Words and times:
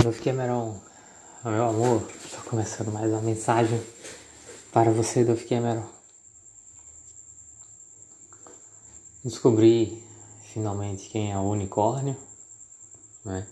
Adolfo 0.00 0.24
Cameron, 0.24 0.80
meu 1.44 1.68
amor, 1.68 2.10
estou 2.24 2.40
começando 2.44 2.90
mais 2.90 3.12
uma 3.12 3.20
mensagem 3.20 3.78
para 4.72 4.90
você, 4.90 5.20
Adolfo 5.20 5.46
Cameron. 5.46 5.84
Descobri 9.22 10.02
finalmente 10.54 11.10
quem 11.10 11.30
é 11.30 11.36
o 11.36 11.42
unicórnio, 11.42 12.16
né? 13.26 13.46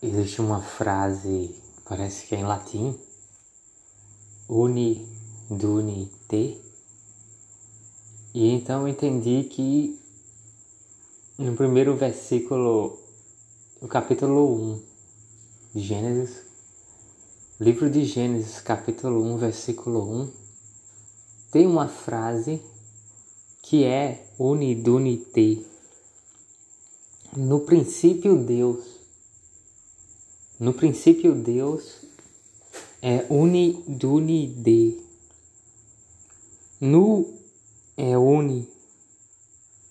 Existe 0.00 0.40
uma 0.40 0.62
frase, 0.62 1.54
parece 1.84 2.26
que 2.26 2.34
é 2.34 2.38
em 2.38 2.44
latim, 2.44 2.98
uni, 4.48 5.06
duni, 5.50 6.10
te. 6.30 6.58
E 8.32 8.52
então 8.52 8.80
eu 8.80 8.88
entendi 8.88 9.44
que 9.50 10.00
no 11.36 11.54
primeiro 11.54 11.94
versículo 11.94 12.98
do 13.82 13.86
capítulo 13.86 14.76
1 14.76 14.82
de 14.84 14.89
Gênesis, 15.72 16.42
livro 17.60 17.88
de 17.88 18.04
Gênesis, 18.04 18.60
capítulo 18.60 19.22
1, 19.22 19.38
versículo 19.38 20.02
1, 20.22 20.32
tem 21.52 21.64
uma 21.64 21.86
frase 21.86 22.60
que 23.62 23.84
é 23.84 24.26
unidunite. 24.36 25.64
No 27.36 27.60
princípio 27.60 28.36
Deus. 28.36 28.84
No 30.58 30.74
princípio 30.74 31.36
Deus 31.36 32.04
é 33.00 33.24
unidunide. 33.30 35.00
No 36.80 37.32
é 37.96 38.18
uni. 38.18 38.68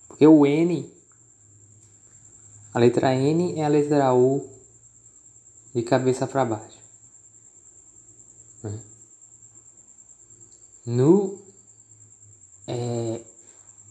Porque 0.10 0.28
o 0.28 0.46
N 0.46 1.00
a 2.72 2.80
letra 2.80 3.16
N 3.16 3.60
é 3.60 3.66
a 3.66 3.68
letra 3.68 4.14
U 4.14 4.59
de 5.74 5.84
cabeça 5.84 6.28
para 6.28 6.46
baixo. 6.46 6.80
Né? 8.64 8.80
Nu 10.86 11.42
é, 12.68 13.22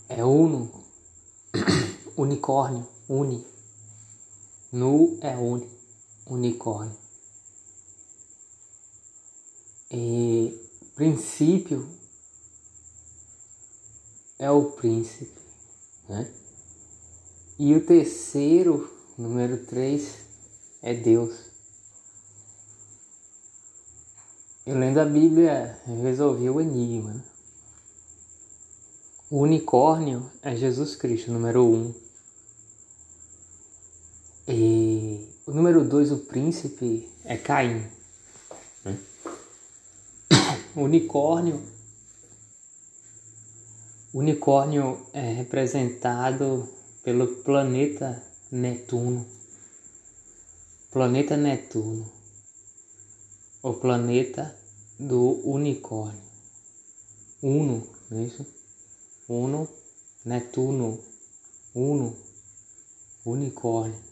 é 0.08 0.24
uno, 0.24 0.84
unicórnio, 2.16 2.86
uni. 3.08 3.46
Nu 4.72 5.18
é 5.20 5.36
uni, 5.36 5.70
unicórnio. 6.26 6.96
E 9.90 10.68
princípio 10.94 11.88
é 14.38 14.50
o 14.50 14.72
príncipe, 14.72 15.40
né? 16.08 16.30
E 17.58 17.74
o 17.74 17.84
terceiro, 17.84 18.88
número 19.16 19.64
3, 19.66 20.14
é 20.82 20.94
Deus. 20.94 21.47
Eu 24.68 24.78
lendo 24.78 24.98
a 24.98 25.04
Bíblia, 25.06 25.80
resolvi 25.86 26.50
o 26.50 26.60
enigma. 26.60 27.24
O 29.30 29.38
unicórnio 29.38 30.30
é 30.42 30.54
Jesus 30.54 30.94
Cristo, 30.94 31.32
número 31.32 31.64
1. 31.64 31.74
Um. 31.74 31.94
E 34.46 35.26
o 35.46 35.52
número 35.52 35.82
2, 35.88 36.12
o 36.12 36.18
príncipe, 36.18 37.08
é 37.24 37.38
Caim. 37.38 37.82
Né? 38.84 38.98
O 40.76 40.82
unicórnio. 40.82 41.62
O 44.12 44.18
unicórnio 44.18 45.00
é 45.14 45.32
representado 45.32 46.68
pelo 47.02 47.26
planeta 47.36 48.22
Netuno. 48.52 49.26
Planeta 50.90 51.38
Netuno, 51.38 52.12
o 53.62 53.72
planeta 53.72 54.57
do 54.98 55.40
unicórnio. 55.48 56.20
Uno, 57.42 57.86
não 58.10 58.18
é 58.18 58.24
isso? 58.24 58.46
Uno, 59.28 59.68
Netuno, 60.24 60.98
Uno, 61.74 62.16
unicórnio. 63.24 64.02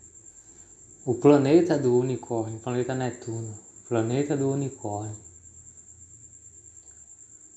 O 1.04 1.14
planeta 1.14 1.78
do 1.78 1.96
unicórnio, 1.98 2.60
planeta 2.60 2.94
Netuno, 2.94 3.58
planeta 3.88 4.36
do 4.36 4.50
unicórnio. 4.50 5.16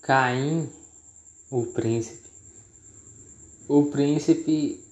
Caim, 0.02 0.70
o 1.52 1.66
príncipe. 1.68 2.30
O 3.68 3.86
príncipe 3.86 4.84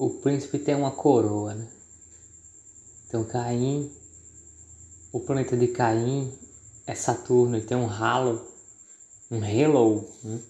o 0.00 0.08
príncipe 0.08 0.58
tem 0.58 0.74
uma 0.74 0.92
coroa, 0.92 1.54
né? 1.54 1.68
Então 3.06 3.22
Caim, 3.22 3.92
o 5.12 5.20
planeta 5.20 5.54
de 5.54 5.68
Caim 5.68 6.32
é 6.86 6.94
Saturno, 6.94 7.56
ele 7.56 7.66
tem 7.66 7.76
um 7.76 7.88
halo, 7.88 8.46
um 9.30 9.38
halo, 9.42 10.08
né? 10.24 10.40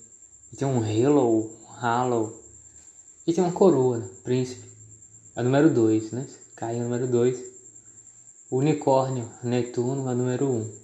Ele 0.49 0.57
tem 0.59 0.69
um 0.69 0.83
halo, 0.83 1.51
um 1.69 1.73
halo, 1.73 2.41
e 3.27 3.33
tem 3.33 3.45
uma 3.45 3.53
coroa, 3.53 3.99
né? 3.99 4.09
príncipe, 4.25 4.65
é 5.37 5.41
o 5.41 5.45
número 5.45 5.73
2, 5.73 6.13
né? 6.13 6.27
Caim 6.57 6.79
é 6.79 6.81
o 6.81 6.85
número 6.85 7.07
2, 7.07 7.45
unicórnio, 8.51 9.31
Netuno 9.43 10.09
é 10.09 10.13
o 10.13 10.17
número 10.17 10.47
1. 10.47 10.51
Um. 10.51 10.81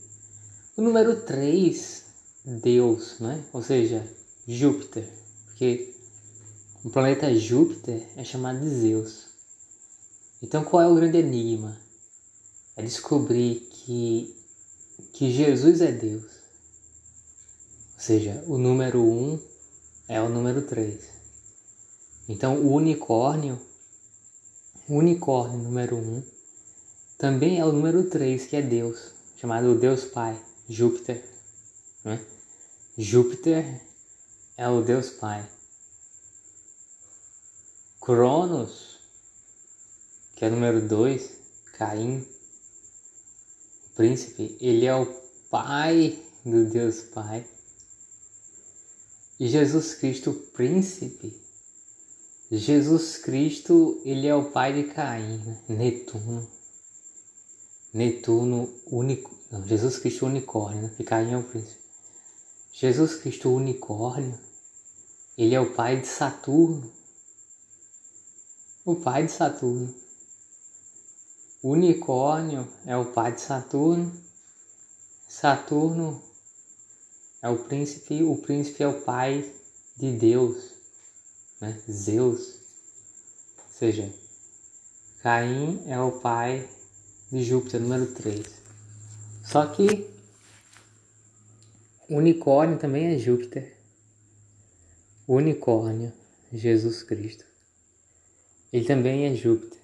O 0.76 0.82
número 0.82 1.22
3, 1.22 2.04
Deus, 2.44 3.18
né? 3.18 3.44
Ou 3.52 3.62
seja, 3.62 4.06
Júpiter, 4.46 5.08
porque 5.46 5.92
o 6.84 6.90
planeta 6.90 7.34
Júpiter 7.34 8.06
é 8.14 8.22
chamado 8.22 8.60
de 8.60 8.68
Zeus. 8.68 9.26
Então 10.40 10.62
qual 10.62 10.82
é 10.82 10.86
o 10.86 10.94
grande 10.94 11.18
enigma? 11.18 11.76
É 12.76 12.82
descobrir 12.82 13.66
que, 13.72 14.35
que 15.16 15.32
Jesus 15.32 15.80
é 15.80 15.90
Deus. 15.90 16.24
Ou 17.94 18.00
seja, 18.00 18.44
o 18.46 18.58
número 18.58 19.00
1 19.00 19.32
um 19.32 19.42
é 20.06 20.20
o 20.20 20.28
número 20.28 20.60
3. 20.60 21.08
Então 22.28 22.58
o 22.58 22.74
unicórnio, 22.74 23.58
o 24.86 24.96
unicórnio 24.96 25.58
número 25.58 25.96
1, 25.96 26.00
um, 26.00 26.22
também 27.16 27.58
é 27.58 27.64
o 27.64 27.72
número 27.72 28.10
3, 28.10 28.46
que 28.46 28.56
é 28.56 28.60
Deus, 28.60 29.14
chamado 29.40 29.78
Deus 29.78 30.04
Pai, 30.04 30.38
Júpiter. 30.68 31.24
Né? 32.04 32.22
Júpiter 32.98 33.80
é 34.54 34.68
o 34.68 34.82
Deus 34.82 35.08
Pai. 35.08 35.48
Cronos, 38.02 39.00
que 40.34 40.44
é 40.44 40.50
número 40.50 40.86
2, 40.86 41.30
Caim, 41.72 42.18
o 42.18 42.35
príncipe, 43.96 44.56
ele 44.60 44.86
é 44.86 44.94
o 44.94 45.06
pai 45.50 46.16
do 46.44 46.66
Deus 46.70 47.00
Pai. 47.00 47.44
E 49.40 49.48
Jesus 49.48 49.94
Cristo, 49.94 50.32
príncipe, 50.32 51.36
Jesus 52.50 53.18
Cristo, 53.18 54.00
ele 54.04 54.28
é 54.28 54.34
o 54.34 54.50
pai 54.52 54.72
de 54.72 54.92
Caim, 54.92 55.38
né? 55.38 55.62
Netuno. 55.68 56.48
Netuno, 57.92 58.72
único. 58.86 59.34
Não, 59.50 59.66
Jesus 59.66 59.98
Cristo, 59.98 60.26
unicórnio, 60.26 60.82
né? 60.82 61.04
Caim 61.04 61.32
é 61.32 61.38
o 61.38 61.42
príncipe. 61.42 61.80
Jesus 62.72 63.16
Cristo, 63.16 63.50
unicórnio, 63.50 64.38
ele 65.36 65.54
é 65.54 65.60
o 65.60 65.74
pai 65.74 66.00
de 66.00 66.06
Saturno 66.06 66.94
o 68.86 68.94
pai 68.94 69.26
de 69.26 69.32
Saturno. 69.32 69.92
Unicórnio 71.68 72.68
é 72.84 72.96
o 72.96 73.12
pai 73.12 73.32
de 73.32 73.40
Saturno. 73.40 74.12
Saturno 75.28 76.22
é 77.42 77.48
o 77.48 77.64
príncipe, 77.64 78.22
o 78.22 78.36
príncipe 78.36 78.82
é 78.82 78.88
o 78.88 79.00
pai 79.02 79.52
de 79.96 80.12
Deus, 80.12 80.72
né? 81.60 81.82
Zeus. 81.90 82.60
Ou 83.58 83.70
seja, 83.70 84.12
Caim 85.22 85.82
é 85.86 85.98
o 85.98 86.12
pai 86.20 86.68
de 87.32 87.42
Júpiter, 87.42 87.80
número 87.80 88.14
3. 88.14 88.46
Só 89.44 89.66
que 89.66 90.08
unicórnio 92.08 92.78
também 92.78 93.06
é 93.06 93.18
Júpiter. 93.18 93.76
Unicórnio, 95.26 96.12
Jesus 96.52 97.02
Cristo 97.02 97.44
ele 98.72 98.84
também 98.84 99.24
é 99.24 99.34
Júpiter. 99.34 99.75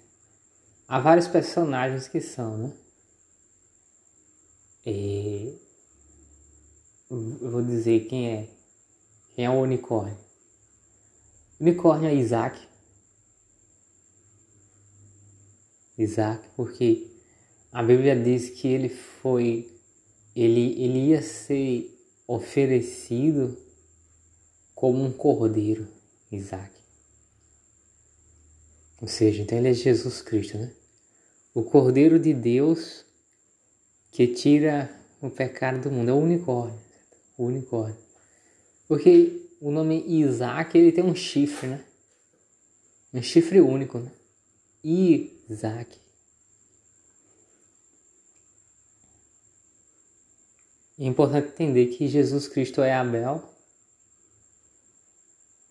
Há 0.87 0.99
vários 0.99 1.27
personagens 1.27 2.07
que 2.07 2.19
são, 2.19 2.57
né? 2.57 2.73
E 4.85 5.57
eu 7.09 7.51
vou 7.51 7.61
dizer 7.61 8.07
quem 8.07 8.29
é. 8.29 8.49
Quem 9.35 9.45
é 9.45 9.49
o 9.49 9.61
unicórnio? 9.61 10.17
O 11.59 11.63
unicórnio 11.63 12.09
é 12.09 12.15
Isaac. 12.15 12.59
Isaac, 15.97 16.47
porque 16.55 17.07
a 17.71 17.81
Bíblia 17.81 18.15
diz 18.15 18.49
que 18.49 18.67
ele 18.67 18.89
foi, 18.89 19.71
ele, 20.35 20.81
ele 20.83 21.09
ia 21.09 21.21
ser 21.21 21.89
oferecido 22.27 23.57
como 24.75 25.03
um 25.03 25.11
cordeiro, 25.11 25.87
Isaac. 26.31 26.82
Ou 29.03 29.07
seja, 29.09 29.41
então 29.41 29.57
ele 29.57 29.67
é 29.67 29.73
Jesus 29.73 30.21
Cristo, 30.21 30.57
né? 30.57 30.71
o 31.53 31.61
Cordeiro 31.61 32.17
de 32.17 32.33
Deus 32.33 33.03
que 34.13 34.25
tira 34.27 34.89
o 35.21 35.29
pecado 35.29 35.81
do 35.81 35.91
mundo. 35.91 36.07
É 36.07 36.13
o 36.13 36.19
unicórnio. 36.19 36.79
O 37.37 37.47
unicórnio. 37.47 37.97
Porque 38.87 39.45
o 39.59 39.71
nome 39.71 40.05
Isaac 40.07 40.77
ele 40.77 40.93
tem 40.93 41.03
um 41.03 41.13
chifre, 41.13 41.67
né? 41.67 41.83
Um 43.13 43.21
chifre 43.21 43.59
único, 43.59 43.99
né? 43.99 44.09
Isaac. 44.85 45.99
É 50.97 51.03
importante 51.03 51.49
entender 51.49 51.87
que 51.87 52.07
Jesus 52.07 52.47
Cristo 52.47 52.81
é 52.81 52.93
Abel, 52.93 53.43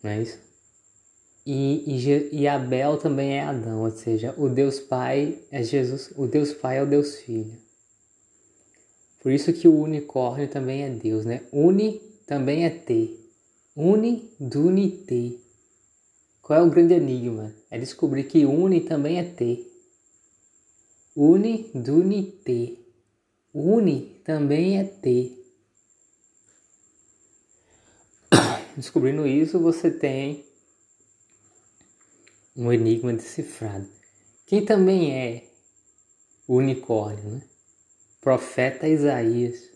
não 0.02 0.10
é 0.10 0.20
isso? 0.20 0.51
E, 1.44 1.82
e, 1.86 2.40
e, 2.40 2.48
Abel 2.48 2.98
também 2.98 3.32
é 3.32 3.42
Adão, 3.42 3.82
ou 3.82 3.90
seja, 3.90 4.32
o 4.38 4.48
Deus 4.48 4.78
Pai 4.78 5.40
é 5.50 5.60
Jesus, 5.62 6.12
o 6.16 6.26
Deus 6.26 6.52
Pai 6.52 6.78
é 6.78 6.82
o 6.82 6.86
Deus 6.86 7.16
Filho. 7.16 7.58
Por 9.20 9.32
isso 9.32 9.52
que 9.52 9.66
o 9.66 9.80
unicórnio 9.80 10.48
também 10.48 10.84
é 10.84 10.88
Deus, 10.88 11.24
né? 11.24 11.42
Uni 11.52 12.00
também 12.26 12.64
é 12.64 12.70
T. 12.70 13.16
Uni, 13.74 14.30
duni, 14.38 14.90
T. 14.90 15.38
Qual 16.40 16.58
é 16.58 16.62
o 16.62 16.70
grande 16.70 16.94
enigma? 16.94 17.52
É 17.70 17.78
descobrir 17.78 18.24
que 18.24 18.44
uni 18.44 18.80
também 18.80 19.18
é 19.18 19.24
T. 19.24 19.66
Uni, 21.16 21.70
duni, 21.74 22.22
T. 22.22 22.78
Uni 23.54 24.20
também 24.24 24.78
é 24.78 24.84
T. 24.84 25.32
Descobrindo 28.76 29.26
isso, 29.26 29.58
você 29.58 29.90
tem 29.90 30.44
um 32.56 32.72
enigma 32.72 33.12
decifrado. 33.12 33.88
Quem 34.46 34.64
também 34.64 35.12
é 35.14 35.48
o 36.46 36.56
unicórnio, 36.56 37.30
né? 37.30 37.42
Profeta 38.20 38.88
Isaías. 38.88 39.70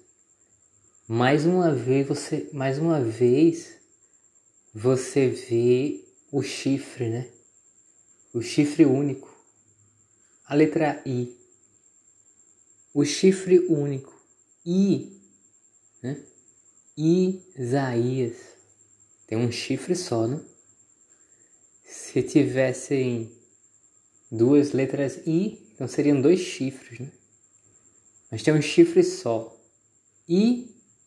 Mais 1.08 1.46
uma 1.46 1.72
vez 1.72 2.06
você, 2.06 2.48
mais 2.52 2.78
uma 2.78 3.00
vez 3.00 3.76
você 4.74 5.28
vê 5.28 6.04
o 6.30 6.42
chifre, 6.42 7.08
né? 7.08 7.30
O 8.34 8.42
chifre 8.42 8.84
único. 8.84 9.34
A 10.46 10.54
letra 10.54 11.02
I 11.06 11.36
o 12.96 13.04
chifre 13.04 13.58
único. 13.68 14.18
I, 14.64 15.20
né? 16.02 16.18
Isaías. 16.96 18.38
Tem 19.26 19.36
um 19.36 19.52
chifre 19.52 19.94
só, 19.94 20.26
né? 20.26 20.40
Se 21.96 22.22
tivessem 22.22 23.32
duas 24.30 24.72
letras 24.72 25.16
I, 25.26 25.66
então 25.72 25.88
seriam 25.88 26.20
dois 26.20 26.40
chifres, 26.40 27.00
né? 27.00 27.10
Mas 28.30 28.42
tem 28.42 28.52
um 28.52 28.60
chifre 28.60 29.02
só. 29.02 29.56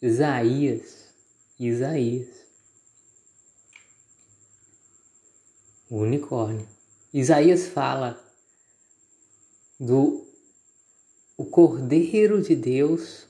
Isaías. 0.02 1.14
Isaías. 1.60 2.28
O 5.90 5.98
unicórnio. 5.98 6.68
Isaías 7.14 7.68
fala 7.68 8.20
do 9.80 10.28
o 11.38 11.46
Cordeiro 11.46 12.42
de 12.42 12.56
Deus 12.56 13.28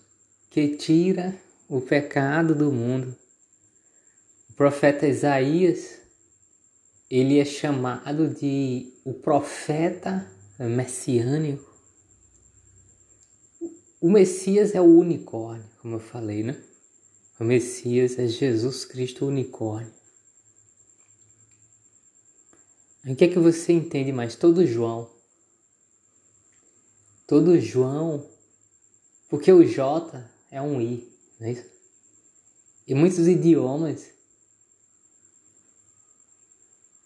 que 0.50 0.78
tira 0.78 1.38
o 1.68 1.82
pecado 1.82 2.56
do 2.56 2.72
mundo. 2.72 3.16
O 4.50 4.54
profeta 4.54 5.06
Isaías, 5.06 5.99
ele 7.10 7.40
é 7.40 7.46
chamado 7.46 8.28
de 8.28 8.94
o 9.04 9.14
profeta 9.14 10.30
messiânico. 10.60 11.70
O 14.02 14.10
Messias 14.10 14.76
é 14.76 14.82
o 14.82 14.98
unicórnio, 14.98 15.66
como 15.82 15.96
eu 15.96 16.00
falei, 16.00 16.44
né? 16.44 16.62
O 17.40 17.44
Messias 17.44 18.18
é 18.20 18.28
Jesus 18.28 18.86
Cristo 18.86 19.26
unicórnio. 19.26 19.92
O 23.06 23.16
que 23.16 23.26
é 23.26 23.28
que 23.28 23.40
você 23.40 23.74
entende 23.74 24.12
mais? 24.12 24.36
Todo 24.36 24.66
João 24.66 25.10
todo 27.30 27.60
João, 27.62 28.28
porque 29.30 29.54
o 29.54 29.64
J 29.64 30.28
é 30.50 30.60
um 30.60 30.82
I, 30.82 31.08
não 31.40 31.48
é 31.48 31.52
isso? 31.52 31.66
Em 32.88 32.96
muitos 32.96 33.28
idiomas, 33.28 34.10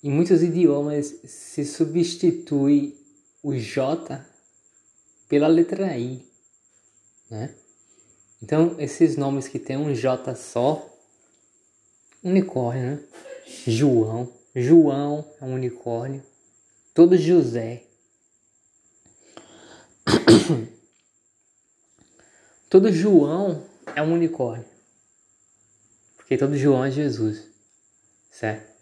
em 0.03 0.11
muitos 0.11 0.43
idiomas 0.43 1.15
se 1.23 1.63
substitui 1.63 2.97
o 3.41 3.55
J 3.55 4.25
pela 5.29 5.47
letra 5.47 5.97
I, 5.97 6.27
né? 7.29 7.55
Então, 8.41 8.75
esses 8.77 9.15
nomes 9.15 9.47
que 9.47 9.57
tem 9.57 9.77
um 9.77 9.93
J 9.93 10.35
só, 10.35 10.85
unicórnio, 12.21 12.83
né? 12.83 12.99
João, 13.65 14.29
João 14.53 15.25
é 15.39 15.45
um 15.45 15.53
unicórnio, 15.53 16.21
todo 16.93 17.17
José, 17.17 17.83
todo 22.69 22.91
João 22.91 23.65
é 23.95 24.01
um 24.01 24.13
unicórnio. 24.13 24.65
Porque 26.17 26.37
todo 26.37 26.57
João 26.57 26.83
é 26.83 26.91
Jesus. 26.91 27.47
Certo? 28.31 28.72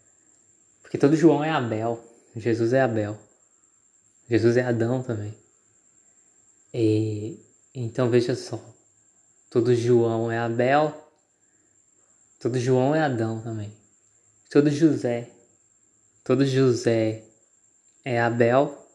Porque 0.92 1.06
todo 1.06 1.16
João 1.16 1.42
é 1.42 1.48
Abel. 1.48 2.04
Jesus 2.36 2.74
é 2.74 2.82
Abel. 2.82 3.18
Jesus 4.28 4.58
é 4.58 4.62
Adão 4.62 5.02
também. 5.02 5.34
E, 6.74 7.42
então 7.74 8.10
veja 8.10 8.36
só. 8.36 8.62
Todo 9.48 9.74
João 9.74 10.30
é 10.30 10.36
Abel. 10.36 11.10
Todo 12.38 12.58
João 12.58 12.94
é 12.94 13.00
Adão 13.00 13.40
também. 13.40 13.72
Todo 14.50 14.68
José. 14.68 15.30
Todo 16.22 16.44
José 16.44 17.24
é 18.04 18.20
Abel. 18.20 18.86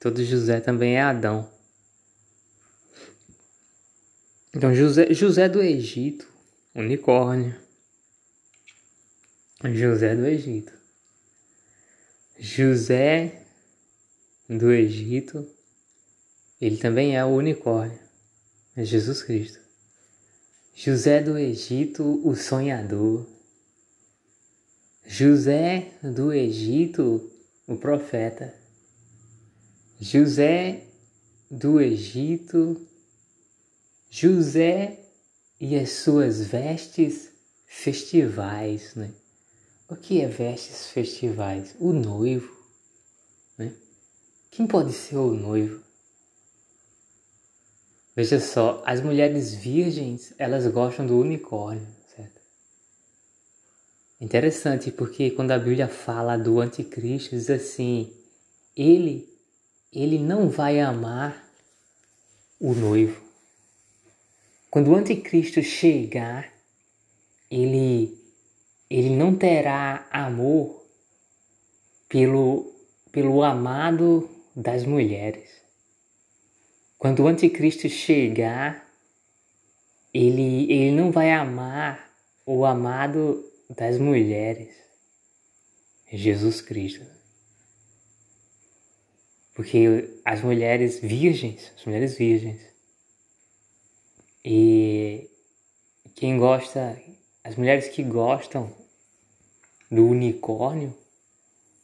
Todo 0.00 0.24
José 0.24 0.58
também 0.58 0.96
é 0.96 1.02
Adão. 1.02 1.48
Então, 4.52 4.74
José, 4.74 5.14
José 5.14 5.48
do 5.48 5.62
Egito, 5.62 6.26
unicórnio. 6.74 7.54
José 9.72 10.16
do 10.16 10.26
Egito. 10.26 10.81
José 12.44 13.44
do 14.48 14.72
Egito, 14.72 15.48
ele 16.60 16.76
também 16.76 17.16
é 17.16 17.24
o 17.24 17.28
unicórnio. 17.28 18.00
É 18.74 18.84
Jesus 18.84 19.22
Cristo. 19.22 19.60
José 20.74 21.22
do 21.22 21.38
Egito, 21.38 22.20
o 22.26 22.34
sonhador. 22.34 23.28
José 25.06 25.92
do 26.02 26.32
Egito, 26.32 27.30
o 27.64 27.76
profeta. 27.76 28.52
José 30.00 30.88
do 31.48 31.80
Egito, 31.80 32.88
José 34.10 34.98
e 35.60 35.76
as 35.76 35.90
suas 35.90 36.44
vestes 36.44 37.30
festivais, 37.68 38.96
né? 38.96 39.14
O 39.92 39.96
que 39.96 40.22
é 40.22 40.26
vestes 40.26 40.86
festivais? 40.86 41.76
O 41.78 41.92
noivo, 41.92 42.50
né? 43.58 43.74
Quem 44.50 44.66
pode 44.66 44.90
ser 44.90 45.16
o 45.16 45.34
noivo? 45.34 45.82
Veja 48.16 48.40
só, 48.40 48.82
as 48.86 49.02
mulheres 49.02 49.52
virgens, 49.52 50.32
elas 50.38 50.66
gostam 50.68 51.06
do 51.06 51.18
unicórnio, 51.18 51.86
certo? 52.16 52.40
Interessante 54.18 54.90
porque 54.90 55.30
quando 55.30 55.50
a 55.50 55.58
Bíblia 55.58 55.88
fala 55.88 56.38
do 56.38 56.58
anticristo, 56.58 57.36
diz 57.36 57.50
assim, 57.50 58.10
ele 58.74 59.28
ele 59.92 60.18
não 60.18 60.48
vai 60.48 60.80
amar 60.80 61.46
o 62.58 62.72
noivo. 62.72 63.20
Quando 64.70 64.90
o 64.90 64.96
anticristo 64.96 65.62
chegar, 65.62 66.50
ele, 67.50 68.21
ele 68.92 69.08
não 69.08 69.34
terá 69.34 70.06
amor 70.10 70.86
pelo, 72.10 72.70
pelo 73.10 73.42
amado 73.42 74.28
das 74.54 74.84
mulheres. 74.84 75.48
Quando 76.98 77.22
o 77.22 77.26
anticristo 77.26 77.88
chegar, 77.88 78.86
ele, 80.12 80.70
ele 80.70 80.90
não 80.90 81.10
vai 81.10 81.32
amar 81.32 82.12
o 82.44 82.66
amado 82.66 83.42
das 83.70 83.98
mulheres. 83.98 84.76
Jesus 86.12 86.60
Cristo. 86.60 87.06
Porque 89.54 90.20
as 90.22 90.42
mulheres 90.42 91.00
virgens, 91.00 91.72
as 91.78 91.86
mulheres 91.86 92.18
virgens, 92.18 92.60
e 94.44 95.30
quem 96.14 96.36
gosta, 96.36 97.00
as 97.42 97.56
mulheres 97.56 97.88
que 97.88 98.02
gostam 98.02 98.81
do 99.92 100.06
unicórnio 100.06 100.96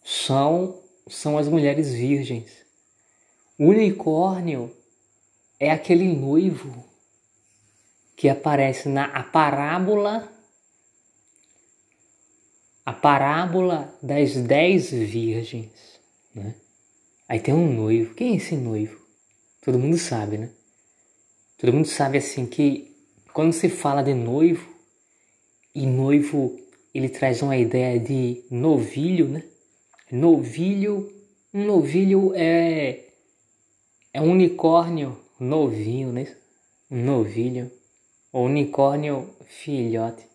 são, 0.02 0.80
são 1.06 1.36
as 1.36 1.46
mulheres 1.46 1.92
virgens. 1.92 2.50
O 3.58 3.66
unicórnio 3.66 4.74
é 5.60 5.70
aquele 5.70 6.10
noivo 6.16 6.82
que 8.16 8.30
aparece 8.30 8.88
na 8.88 9.04
a 9.04 9.22
parábola 9.22 10.32
a 12.86 12.92
parábola 12.94 13.94
das 14.02 14.34
dez 14.36 14.90
virgens, 14.90 16.00
né? 16.34 16.54
Aí 17.28 17.38
tem 17.38 17.52
um 17.52 17.70
noivo. 17.70 18.14
Quem 18.14 18.32
é 18.32 18.36
esse 18.36 18.56
noivo? 18.56 18.98
Todo 19.60 19.78
mundo 19.78 19.98
sabe, 19.98 20.38
né? 20.38 20.50
Todo 21.58 21.74
mundo 21.74 21.86
sabe 21.86 22.16
assim 22.16 22.46
que 22.46 22.96
quando 23.34 23.52
se 23.52 23.68
fala 23.68 24.02
de 24.02 24.14
noivo 24.14 24.66
e 25.74 25.84
noivo 25.86 26.58
ele 26.98 27.08
traz 27.08 27.42
uma 27.42 27.56
ideia 27.56 27.98
de 28.00 28.42
novilho, 28.50 29.28
né? 29.28 29.44
Novilho, 30.10 31.08
um 31.54 31.64
novilho 31.64 32.32
é 32.34 33.04
é 34.12 34.20
um 34.20 34.32
unicórnio 34.32 35.16
novinho, 35.38 36.12
né? 36.12 36.36
Um 36.90 37.04
novilho, 37.04 37.70
ou 38.32 38.46
unicórnio 38.46 39.30
filhote. 39.46 40.26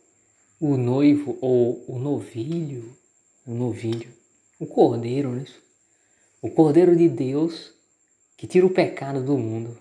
O 0.57 0.77
noivo 0.77 1.37
ou 1.41 1.83
o 1.85 1.99
novilho, 1.99 2.95
o 3.45 3.53
novilho, 3.53 4.09
o 4.57 4.65
cordeiro, 4.65 5.31
né? 5.31 5.45
O 6.41 6.49
cordeiro 6.49 6.95
de 6.95 7.09
Deus 7.09 7.73
que 8.37 8.47
tira 8.47 8.65
o 8.65 8.69
pecado 8.69 9.21
do 9.21 9.37
mundo. 9.37 9.77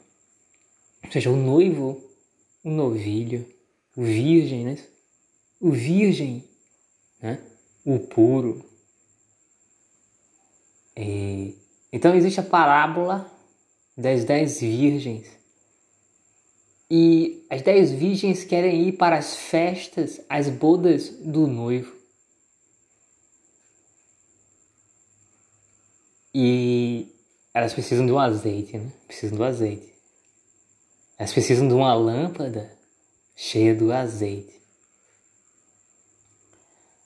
Ou 1.05 1.13
seja, 1.13 1.31
o 1.31 1.37
noivo, 1.37 2.03
o 2.65 2.71
novilho, 2.71 3.47
o 3.97 4.03
virgem, 4.03 4.65
né? 4.65 4.79
O 5.61 5.71
virgem, 5.71 6.43
né? 7.23 7.39
O 7.85 8.01
puro. 8.01 8.65
E, 10.97 11.57
então 11.93 12.15
existe 12.15 12.41
a 12.41 12.43
parábola 12.43 13.31
das 13.97 14.25
dez 14.25 14.61
virgens. 14.61 15.27
E 16.91 17.47
as 17.49 17.63
dez 17.63 17.91
virgens 17.91 18.45
querem 18.45 18.89
ir 18.89 18.93
para 18.93 19.17
as 19.17 19.35
festas, 19.35 20.21
as 20.29 20.51
bodas 20.51 21.09
do 21.09 21.47
noivo. 21.47 21.95
E 26.35 27.15
elas 27.55 27.73
precisam 27.73 28.05
de 28.05 28.13
um 28.13 28.19
azeite, 28.19 28.77
né? 28.77 28.91
Precisam 29.07 29.37
do 29.37 29.45
azeite. 29.45 29.93
Elas 31.19 31.33
precisam 31.33 31.69
de 31.69 31.75
uma 31.75 31.95
lâmpada 31.95 32.77
cheia 33.37 33.75
do 33.75 33.93
azeite. 33.93 34.62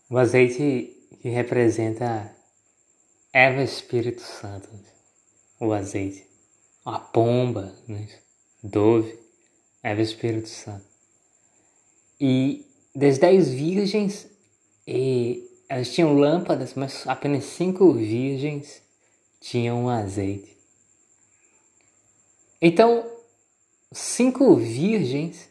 O 0.08 0.16
azeite 0.18 0.96
que 1.20 1.28
representa 1.28 2.32
Eva 3.32 3.62
Espírito 3.62 4.22
Santo, 4.22 4.68
o 5.58 5.72
azeite 5.72 6.26
a 6.84 7.00
pomba, 7.00 7.75
né? 7.88 8.08
dove, 8.62 9.18
Eva 9.82 10.00
Espírito 10.00 10.48
Santo. 10.48 10.84
E 12.20 12.64
das 12.94 13.18
dez 13.18 13.50
virgens, 13.50 14.28
elas 15.68 15.92
tinham 15.92 16.16
lâmpadas, 16.16 16.75
mas 16.75 17.06
apenas 17.08 17.44
cinco 17.44 17.92
virgens 17.92 18.80
tinham 19.40 19.88
azeite. 19.88 20.56
Então, 22.62 23.04
cinco 23.92 24.54
virgens 24.54 25.48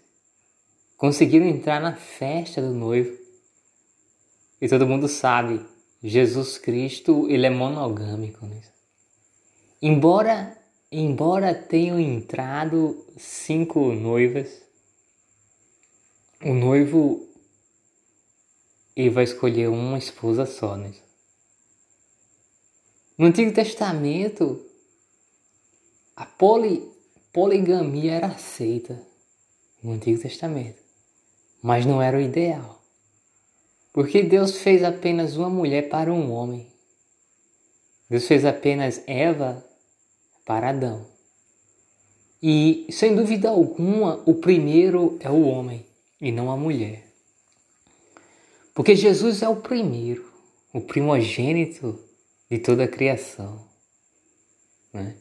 conseguiram 0.95 1.45
entrar 1.45 1.81
na 1.81 1.95
festa 1.95 2.61
do 2.61 2.73
noivo. 2.73 3.24
E 4.65 4.67
todo 4.67 4.87
mundo 4.87 5.07
sabe, 5.07 5.63
Jesus 6.03 6.57
Cristo, 6.57 7.29
ele 7.29 7.45
é 7.45 7.49
monogâmico. 7.49 8.45
Né? 8.45 8.61
Embora 9.79 10.57
Embora 10.97 11.53
tenham 11.53 11.99
entrado 11.99 13.05
cinco 13.17 13.91
noivas, 13.91 14.61
o 16.41 16.53
noivo 16.53 17.27
ele 18.95 19.09
vai 19.09 19.25
escolher 19.25 19.67
uma 19.67 19.97
esposa 19.97 20.45
só, 20.45 20.77
né? 20.77 20.93
No 23.17 23.25
Antigo 23.25 23.51
Testamento, 23.51 24.65
a 26.15 26.25
poli, 26.25 26.89
poligamia 27.33 28.13
era 28.13 28.27
aceita 28.27 28.97
no 29.83 29.91
Antigo 29.91 30.21
Testamento, 30.21 30.81
mas 31.61 31.85
não 31.85 32.01
era 32.01 32.17
o 32.17 32.21
ideal. 32.21 32.74
Porque 33.95 34.21
Deus 34.21 34.57
fez 34.57 34.83
apenas 34.83 35.37
uma 35.37 35.49
mulher 35.49 35.87
para 35.87 36.11
um 36.11 36.29
homem. 36.29 36.69
Deus 38.09 38.27
fez 38.27 38.43
apenas 38.43 39.01
Eva 39.07 39.65
para 40.45 40.71
Adão. 40.71 41.07
E, 42.43 42.87
sem 42.91 43.15
dúvida 43.15 43.47
alguma, 43.47 44.21
o 44.25 44.35
primeiro 44.35 45.17
é 45.21 45.29
o 45.29 45.43
homem 45.43 45.85
e 46.19 46.29
não 46.29 46.51
a 46.51 46.57
mulher. 46.57 47.07
Porque 48.73 48.97
Jesus 48.97 49.41
é 49.41 49.47
o 49.47 49.61
primeiro, 49.61 50.29
o 50.73 50.81
primogênito 50.81 51.97
de 52.51 52.59
toda 52.59 52.83
a 52.83 52.89
criação. 52.89 53.65
Né? 54.91 55.15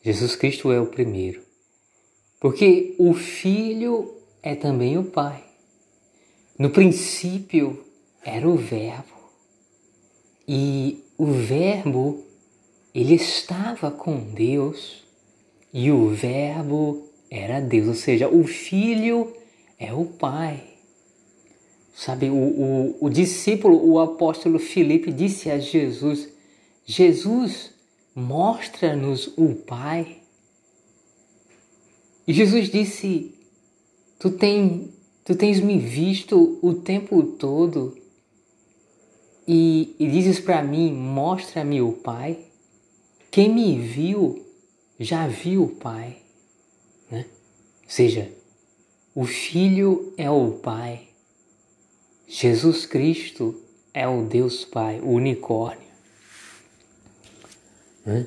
Jesus 0.00 0.34
Cristo 0.34 0.72
é 0.72 0.80
o 0.80 0.86
primeiro. 0.86 1.42
Porque 2.40 2.94
o 2.98 3.12
Filho 3.12 4.22
é 4.42 4.54
também 4.54 4.96
o 4.96 5.04
Pai. 5.04 5.43
No 6.58 6.70
princípio 6.70 7.84
era 8.22 8.48
o 8.48 8.56
Verbo. 8.56 9.14
E 10.46 11.02
o 11.18 11.26
Verbo 11.26 12.24
ele 12.94 13.14
estava 13.14 13.90
com 13.90 14.18
Deus 14.32 15.02
e 15.72 15.90
o 15.90 16.10
Verbo 16.10 17.08
era 17.28 17.60
Deus, 17.60 17.88
ou 17.88 17.94
seja, 17.94 18.28
o 18.28 18.46
Filho 18.46 19.34
é 19.78 19.92
o 19.92 20.04
Pai. 20.04 20.62
Sabe, 21.92 22.30
o, 22.30 22.34
o, 22.34 22.96
o 23.00 23.10
discípulo, 23.10 23.84
o 23.88 23.98
apóstolo 23.98 24.58
Filipe 24.58 25.12
disse 25.12 25.50
a 25.50 25.58
Jesus: 25.58 26.28
Jesus, 26.84 27.72
mostra-nos 28.14 29.32
o 29.36 29.54
Pai. 29.54 30.18
E 32.26 32.32
Jesus 32.32 32.68
disse: 32.68 33.34
Tu, 34.18 34.30
tem, 34.30 34.92
tu 35.24 35.34
tens 35.34 35.60
me 35.60 35.78
visto 35.78 36.58
o 36.62 36.74
tempo 36.74 37.22
todo 37.22 37.96
e, 39.46 39.94
e 39.98 40.08
dizes 40.08 40.38
para 40.38 40.62
mim: 40.62 40.92
Mostra-me 40.92 41.80
o 41.80 41.92
Pai. 41.92 42.38
Quem 43.30 43.52
me 43.52 43.78
viu 43.78 44.44
já 44.98 45.26
viu 45.26 45.64
o 45.64 45.68
Pai. 45.68 46.18
Né? 47.10 47.26
Ou 47.84 47.90
seja, 47.90 48.30
o 49.14 49.24
Filho 49.24 50.12
é 50.16 50.30
o 50.30 50.52
Pai. 50.52 51.08
Jesus 52.28 52.86
Cristo 52.86 53.60
é 53.92 54.06
o 54.08 54.22
Deus 54.22 54.64
Pai, 54.64 55.00
o 55.00 55.10
unicórnio. 55.10 55.84
Né? 58.04 58.26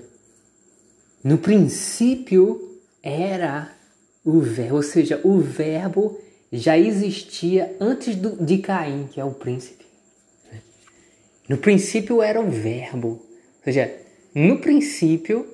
No 1.23 1.37
princípio 1.37 2.79
era 3.01 3.75
o 4.23 4.39
verbo, 4.39 4.75
ou 4.75 4.83
seja, 4.83 5.19
o 5.23 5.39
verbo 5.39 6.19
já 6.51 6.77
existia 6.77 7.75
antes 7.79 8.15
do, 8.15 8.43
de 8.43 8.59
Caim, 8.59 9.07
que 9.07 9.19
é 9.19 9.25
o 9.25 9.33
príncipe. 9.33 9.85
Né? 10.51 10.61
No 11.49 11.57
princípio 11.57 12.21
era 12.21 12.39
o 12.39 12.49
verbo, 12.49 13.09
ou 13.09 13.63
seja, 13.63 13.93
no 14.33 14.59
princípio, 14.59 15.47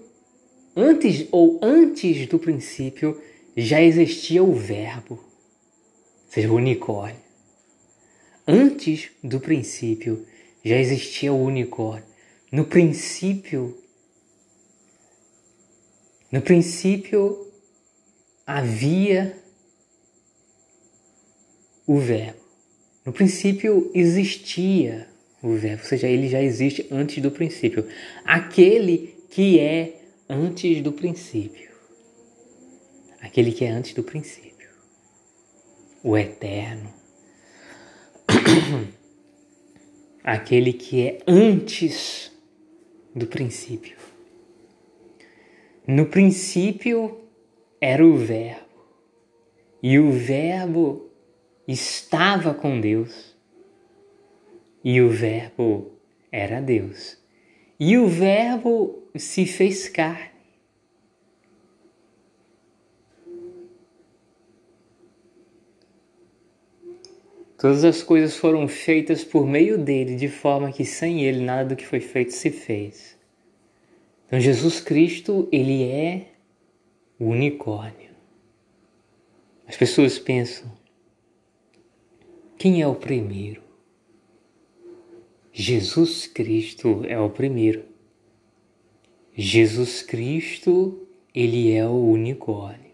antes 0.76 1.28
ou 1.32 1.60
antes 1.62 2.28
do 2.28 2.38
princípio, 2.38 3.20
já 3.56 3.82
existia 3.82 4.44
o 4.44 4.54
verbo, 4.54 5.16
ou 5.16 6.32
seja, 6.32 6.52
o 6.52 6.56
unicórnio. 6.56 7.22
Antes 8.48 9.10
do 9.24 9.40
princípio, 9.40 10.26
já 10.64 10.78
existia 10.78 11.32
o 11.32 11.44
unicórnio. 11.44 12.06
No 12.52 12.66
princípio, 12.66 13.78
no 16.32 16.42
princípio 16.42 17.48
havia 18.46 19.43
o 21.86 21.98
verbo. 21.98 22.42
No 23.06 23.12
princípio 23.12 23.92
existia 23.94 25.08
o 25.42 25.54
verbo, 25.56 25.84
ou 25.84 25.90
seja, 25.90 26.08
ele 26.08 26.30
já 26.30 26.42
existe 26.42 26.88
antes 26.90 27.22
do 27.22 27.30
princípio. 27.30 27.86
Aquele 28.24 29.16
que 29.30 29.60
é 29.60 30.02
antes 30.30 30.82
do 30.82 30.92
princípio. 30.92 31.72
Aquele 33.22 33.52
que 33.52 33.66
é 33.66 33.70
antes 33.70 33.94
do 33.94 34.04
princípio. 34.04 34.70
O 36.04 36.18
eterno. 36.18 36.94
Aquele 40.24 40.72
que 40.72 41.02
é 41.02 41.20
antes 41.28 42.32
do 43.13 43.28
princípio. 43.28 43.98
No 45.86 46.06
princípio 46.06 47.20
era 47.82 48.06
o 48.06 48.16
Verbo, 48.16 48.63
e 49.82 50.00
o 50.00 50.10
Verbo 50.12 51.12
estava 51.67 52.53
com 52.53 52.79
Deus 52.79 53.36
e 54.84 55.01
o 55.01 55.10
Verbo 55.10 55.91
era 56.32 56.62
Deus. 56.62 57.17
E 57.79 57.98
o 57.98 58.08
Verbo 58.08 59.03
se 59.15 59.46
fez 59.46 59.88
carne. 59.88 60.34
Todas 67.58 67.86
as 67.86 68.03
coisas 68.03 68.36
foram 68.36 68.67
feitas 68.67 69.24
por 69.24 69.48
meio 69.48 69.77
dele, 69.77 70.17
de 70.17 70.27
forma 70.27 70.70
que 70.70 70.84
sem 70.84 71.24
ele 71.24 71.46
nada 71.46 71.70
do 71.70 71.75
que 71.77 71.88
foi 71.88 72.01
feito 72.01 72.34
se 72.34 72.51
fez. 72.51 73.17
Então 74.27 74.38
Jesus 74.38 74.82
Cristo, 74.82 75.48
ele 75.50 75.84
é 75.84 76.27
o 77.17 77.27
unicórnio. 77.27 78.10
As 79.65 79.77
pessoas 79.77 80.20
pensam, 80.20 80.70
quem 82.63 82.82
é 82.82 82.88
o 82.88 82.96
primeiro? 82.96 83.62
Jesus 85.51 86.27
Cristo 86.27 87.03
é 87.05 87.20
o 87.20 87.29
primeiro. 87.29 87.84
Jesus 89.36 90.01
Cristo, 90.01 91.05
ele 91.36 91.74
é 91.74 91.86
o 91.86 91.91
unicórnio. 91.91 92.93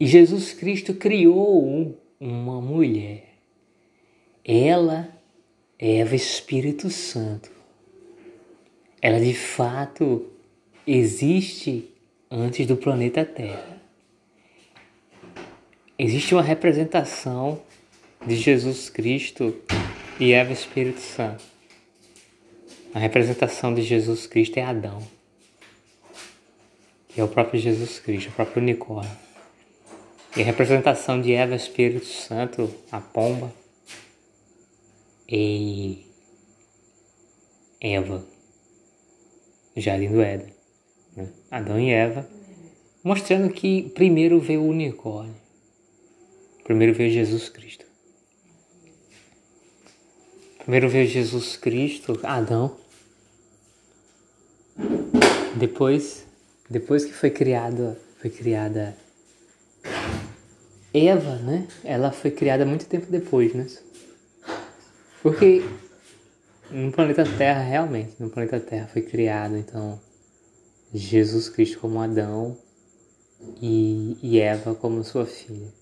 E 0.00 0.08
Jesus 0.08 0.52
Cristo 0.52 0.92
criou 0.94 1.96
uma 2.18 2.60
mulher. 2.60 3.36
Ela, 4.44 5.16
Eva 5.78 6.16
Espírito 6.16 6.90
Santo. 6.90 7.48
Ela 9.00 9.20
de 9.20 9.34
fato 9.34 10.26
existe 10.84 11.94
antes 12.28 12.66
do 12.66 12.76
planeta 12.76 13.24
Terra. 13.24 13.79
Existe 16.02 16.34
uma 16.34 16.42
representação 16.42 17.60
de 18.26 18.34
Jesus 18.34 18.88
Cristo 18.88 19.54
e 20.18 20.32
Eva 20.32 20.50
Espírito 20.50 20.98
Santo. 20.98 21.44
A 22.94 22.98
representação 22.98 23.74
de 23.74 23.82
Jesus 23.82 24.26
Cristo 24.26 24.56
é 24.56 24.62
Adão, 24.62 25.06
que 27.06 27.20
é 27.20 27.22
o 27.22 27.28
próprio 27.28 27.60
Jesus 27.60 27.98
Cristo, 27.98 28.30
o 28.30 28.32
próprio 28.32 28.62
unicórnio. 28.62 29.14
E 30.34 30.40
a 30.40 30.44
representação 30.44 31.20
de 31.20 31.34
Eva 31.34 31.54
Espírito 31.54 32.06
Santo, 32.06 32.74
a 32.90 32.98
pomba, 32.98 33.52
e 35.28 36.06
Eva, 37.78 38.24
Jardim 39.76 40.08
do 40.08 40.22
Éden. 40.22 40.54
Né? 41.14 41.28
Adão 41.50 41.78
e 41.78 41.90
Eva, 41.90 42.26
mostrando 43.04 43.52
que 43.52 43.90
primeiro 43.90 44.40
veio 44.40 44.62
o 44.62 44.68
unicórnio, 44.68 45.39
primeiro 46.70 46.94
veio 46.94 47.10
Jesus 47.10 47.48
Cristo. 47.48 47.84
Primeiro 50.60 50.88
veio 50.88 51.04
Jesus 51.04 51.56
Cristo, 51.56 52.20
Adão. 52.22 52.76
Depois, 55.56 56.24
depois 56.70 57.04
que 57.04 57.12
foi 57.12 57.28
criada, 57.28 58.00
foi 58.20 58.30
criada 58.30 58.96
Eva, 60.94 61.34
né? 61.38 61.66
Ela 61.82 62.12
foi 62.12 62.30
criada 62.30 62.64
muito 62.64 62.86
tempo 62.86 63.06
depois, 63.10 63.52
né? 63.52 63.66
Porque 65.24 65.64
no 66.70 66.92
planeta 66.92 67.24
Terra, 67.36 67.64
realmente, 67.64 68.14
no 68.20 68.30
planeta 68.30 68.60
Terra 68.60 68.86
foi 68.86 69.02
criado, 69.02 69.56
então, 69.56 70.00
Jesus 70.94 71.48
Cristo 71.48 71.80
como 71.80 72.00
Adão 72.00 72.56
e, 73.60 74.16
e 74.22 74.38
Eva 74.38 74.72
como 74.72 75.02
sua 75.02 75.26
filha. 75.26 75.79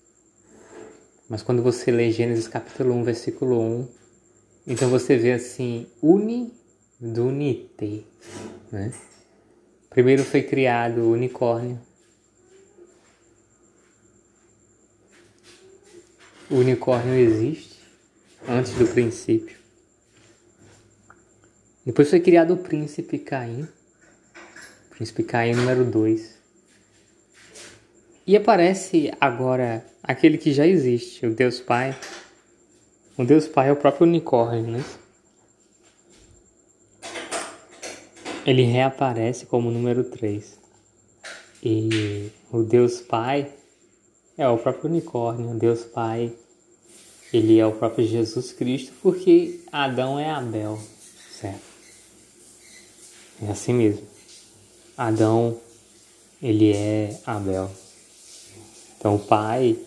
Mas 1.29 1.43
quando 1.43 1.61
você 1.61 1.91
lê 1.91 2.11
Gênesis 2.11 2.47
capítulo 2.47 2.93
1, 2.95 3.03
versículo 3.03 3.61
1, 3.61 3.87
então 4.67 4.89
você 4.89 5.15
vê 5.15 5.33
assim, 5.33 5.87
uni 6.01 6.51
dunite, 6.99 8.05
né? 8.71 8.91
Primeiro 9.89 10.23
foi 10.23 10.43
criado 10.43 11.01
o 11.01 11.11
unicórnio, 11.11 11.79
O 16.51 16.55
unicórnio 16.55 17.13
existe 17.13 17.79
antes 18.47 18.73
do 18.73 18.87
princípio. 18.87 19.55
Depois 21.85 22.09
foi 22.09 22.19
criado 22.19 22.55
o 22.55 22.57
príncipe 22.57 23.19
Caim. 23.19 23.67
Príncipe 24.89 25.21
Caim 25.21 25.53
número 25.53 25.85
2. 25.85 26.38
E 28.29 28.37
aparece 28.37 29.11
agora 29.19 29.83
aquele 30.03 30.37
que 30.37 30.53
já 30.53 30.67
existe, 30.67 31.25
o 31.25 31.33
Deus 31.33 31.59
Pai. 31.59 31.97
O 33.17 33.25
Deus 33.25 33.47
Pai 33.47 33.69
é 33.69 33.71
o 33.71 33.75
próprio 33.75 34.05
unicórnio, 34.05 34.67
né? 34.67 34.85
Ele 38.45 38.61
reaparece 38.61 39.47
como 39.47 39.71
número 39.71 40.03
3. 40.03 40.59
E 41.63 42.29
o 42.51 42.61
Deus 42.61 43.01
Pai 43.01 43.51
é 44.37 44.47
o 44.47 44.59
próprio 44.59 44.91
unicórnio, 44.91 45.57
Deus 45.57 45.83
Pai. 45.85 46.31
Ele 47.33 47.57
é 47.57 47.65
o 47.65 47.71
próprio 47.71 48.05
Jesus 48.05 48.51
Cristo, 48.51 48.93
porque 49.01 49.59
Adão 49.71 50.19
é 50.19 50.29
Abel, 50.29 50.79
certo? 51.31 51.65
É 53.41 53.49
assim 53.49 53.73
mesmo. 53.73 54.05
Adão, 54.95 55.59
ele 56.39 56.71
é 56.71 57.19
Abel. 57.25 57.71
Então 58.99 59.15
o 59.15 59.19
pai 59.19 59.79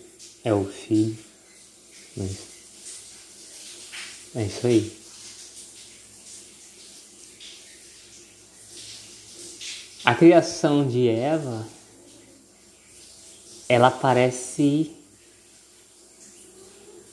é 0.43 0.51
o 0.51 0.65
filho. 0.65 1.15
É 4.33 4.43
isso 4.43 4.65
aí. 4.65 4.97
A 10.03 10.15
criação 10.15 10.87
de 10.87 11.07
Eva 11.07 11.65
ela 13.69 13.91
parece, 13.91 14.95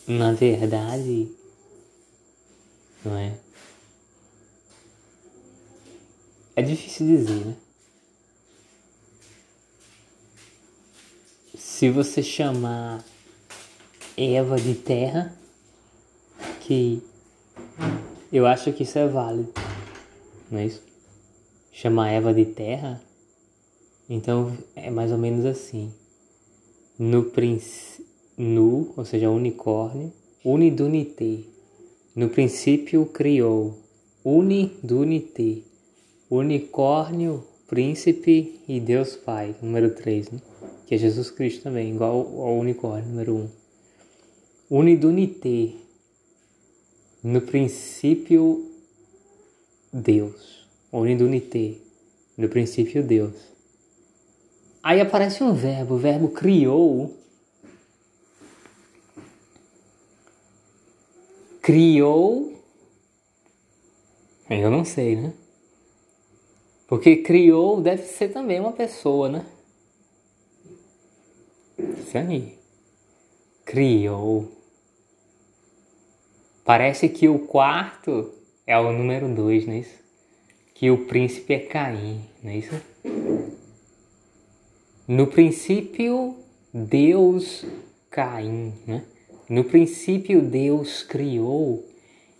na 0.06 0.32
verdade, 0.32 1.28
não 3.04 3.16
é? 3.16 3.38
É 6.56 6.62
difícil 6.62 7.06
dizer, 7.06 7.46
né? 7.46 7.56
Se 11.80 11.88
você 11.88 12.22
chamar 12.22 13.02
Eva 14.14 14.60
de 14.60 14.74
terra, 14.74 15.34
que 16.60 17.02
eu 18.30 18.46
acho 18.46 18.70
que 18.74 18.82
isso 18.82 18.98
é 18.98 19.08
válido, 19.08 19.50
não 20.50 20.58
é 20.58 20.66
isso? 20.66 20.82
Chamar 21.72 22.10
Eva 22.10 22.34
de 22.34 22.44
terra, 22.44 23.00
então 24.10 24.54
é 24.76 24.90
mais 24.90 25.10
ou 25.10 25.16
menos 25.16 25.46
assim 25.46 25.90
no, 26.98 27.24
princ... 27.24 27.62
no 28.36 28.92
ou 28.94 29.04
seja, 29.06 29.30
unicórnio, 29.30 30.12
unidunité. 30.44 31.38
No 32.14 32.28
princípio 32.28 33.06
criou, 33.06 33.78
unidunité. 34.22 35.62
Unicórnio, 36.30 37.42
príncipe 37.70 38.60
e 38.66 38.80
Deus 38.80 39.14
Pai, 39.14 39.54
número 39.62 39.94
3, 39.94 40.32
né? 40.32 40.40
que 40.88 40.96
é 40.96 40.98
Jesus 40.98 41.30
Cristo 41.30 41.62
também, 41.62 41.94
igual 41.94 42.16
ao 42.16 42.58
unicórnio, 42.58 43.08
número 43.08 43.36
1. 44.68 44.78
Unidunité. 44.78 45.74
No 47.22 47.40
princípio, 47.40 48.68
Deus. 49.92 50.66
Unidunité. 50.90 51.76
No 52.36 52.48
princípio, 52.48 53.04
Deus. 53.04 53.36
Aí 54.82 55.00
aparece 55.00 55.44
um 55.44 55.54
verbo, 55.54 55.94
o 55.94 55.98
verbo 55.98 56.28
criou. 56.30 57.16
Criou. 61.62 62.52
Eu 64.48 64.70
não 64.72 64.84
sei, 64.84 65.14
né? 65.14 65.32
Porque 66.90 67.18
criou 67.18 67.80
deve 67.80 68.02
ser 68.02 68.30
também 68.30 68.58
uma 68.58 68.72
pessoa, 68.72 69.28
né? 69.28 69.46
Isso 71.78 72.18
aí. 72.18 72.58
Criou. 73.64 74.50
Parece 76.64 77.08
que 77.08 77.28
o 77.28 77.38
quarto 77.38 78.34
é 78.66 78.76
o 78.76 78.92
número 78.92 79.32
dois, 79.32 79.66
não 79.66 79.74
é 79.74 79.78
isso? 79.78 80.00
Que 80.74 80.90
o 80.90 81.06
príncipe 81.06 81.54
é 81.54 81.60
Caim, 81.60 82.24
não 82.42 82.50
é 82.50 82.56
isso? 82.56 82.82
No 85.06 85.28
princípio, 85.28 86.34
Deus 86.74 87.64
Caim, 88.10 88.74
né? 88.84 89.04
No 89.48 89.62
princípio, 89.62 90.42
Deus 90.42 91.04
criou. 91.04 91.86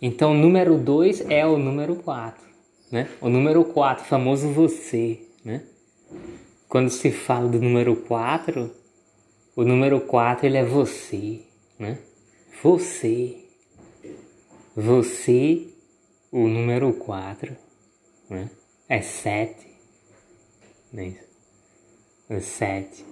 Então, 0.01 0.33
número 0.33 0.77
2 0.77 1.29
é 1.29 1.45
o 1.45 1.57
número 1.57 1.95
4, 1.95 2.43
né? 2.91 3.09
O 3.21 3.29
número 3.29 3.63
4, 3.63 4.05
famoso 4.05 4.49
você, 4.49 5.19
né? 5.43 5.63
Quando 6.67 6.89
se 6.89 7.11
fala 7.11 7.47
do 7.47 7.59
número 7.59 7.95
4, 7.95 8.69
o 9.55 9.63
número 9.63 10.01
4 10.01 10.45
ele 10.45 10.57
é 10.57 10.63
você, 10.63 11.41
né? 11.79 11.99
Você. 12.61 13.37
Você, 14.75 15.67
o 16.31 16.47
número 16.47 16.93
4, 16.93 17.55
né? 18.29 18.49
É 18.87 19.01
7. 19.01 19.67
Não 20.93 21.03
é 21.03 21.07
isso? 21.07 21.31
o 22.29 22.39
7. 22.39 23.05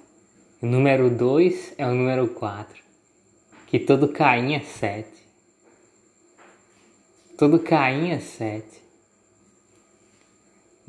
O 0.62 0.66
número 0.66 1.10
2 1.10 1.74
é 1.78 1.86
o 1.86 1.94
número 1.94 2.28
4. 2.30 2.82
que 3.68 3.80
todo 3.80 4.08
Caim 4.08 4.56
é 4.56 4.62
sete. 4.62 5.28
Todo 7.38 7.60
Caim 7.60 8.12
é 8.12 8.20
sete. 8.20 8.79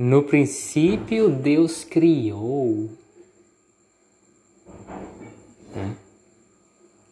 No 0.03 0.23
princípio 0.23 1.29
Deus 1.29 1.85
criou. 1.85 2.89
Né? 5.77 5.95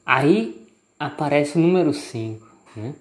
Aí 0.07 0.67
aparece 0.99 1.59
o 1.59 1.61
número 1.61 1.93
5. 1.93 2.51
Né? 2.75 2.95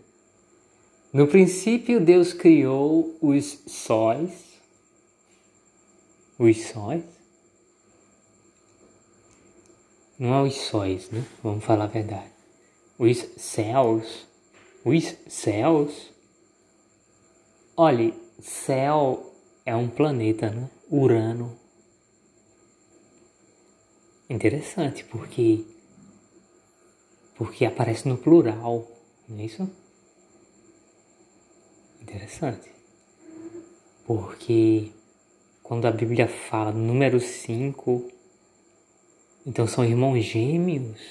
No 1.13 1.26
princípio 1.26 2.02
Deus 2.02 2.34
criou 2.34 3.17
os 3.21 3.63
sóis. 3.65 4.60
Os 6.38 6.65
sóis? 6.65 7.06
Não 10.19 10.34
é 10.34 10.41
os 10.41 10.56
sóis, 10.56 11.10
né? 11.12 11.26
Vamos 11.41 11.63
falar 11.63 11.86
a 11.86 11.88
verdade. 11.88 12.30
Os 13.00 13.26
céus. 13.38 14.28
Os 14.84 15.15
céus. 15.30 16.12
Olhe, 17.78 18.13
céu 18.41 19.37
é 19.67 19.75
um 19.75 19.89
planeta, 19.89 20.49
né? 20.49 20.69
Urano. 20.89 21.60
Interessante, 24.30 25.03
porque 25.03 25.65
porque 27.36 27.65
aparece 27.65 28.08
no 28.08 28.17
plural, 28.17 28.89
não 29.27 29.39
é 29.39 29.43
isso? 29.43 29.69
Interessante. 32.01 32.71
Porque 34.06 34.93
quando 35.62 35.86
a 35.86 35.91
Bíblia 35.91 36.30
fala 36.30 36.71
número 36.71 37.19
5, 37.19 38.10
então 39.45 39.67
são 39.67 39.84
irmãos 39.84 40.23
gêmeos. 40.23 41.01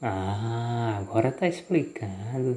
Ah, 0.00 0.96
agora 0.98 1.30
está 1.30 1.48
explicado. 1.48 2.56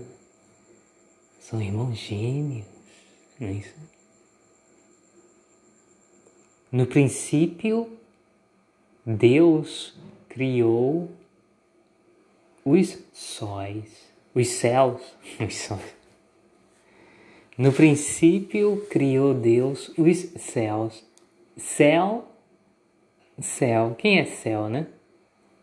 São 1.39 1.59
irmãos 1.59 1.97
gêmeos, 1.97 2.67
não 3.39 3.47
é 3.47 3.53
isso? 3.53 3.90
No 6.71 6.85
princípio, 6.85 7.97
Deus 9.05 9.93
criou 10.29 11.11
os 12.63 12.97
sóis, 13.11 14.09
os 14.33 14.47
céus, 14.47 15.01
os 15.45 15.53
sóis. 15.53 15.95
No 17.57 17.73
princípio 17.73 18.87
criou 18.89 19.33
Deus 19.33 19.89
os 19.97 20.17
céus. 20.41 21.03
Céu, 21.57 22.25
céu. 23.37 23.93
Quem 23.97 24.19
é 24.19 24.25
céu, 24.25 24.69
né? 24.69 24.87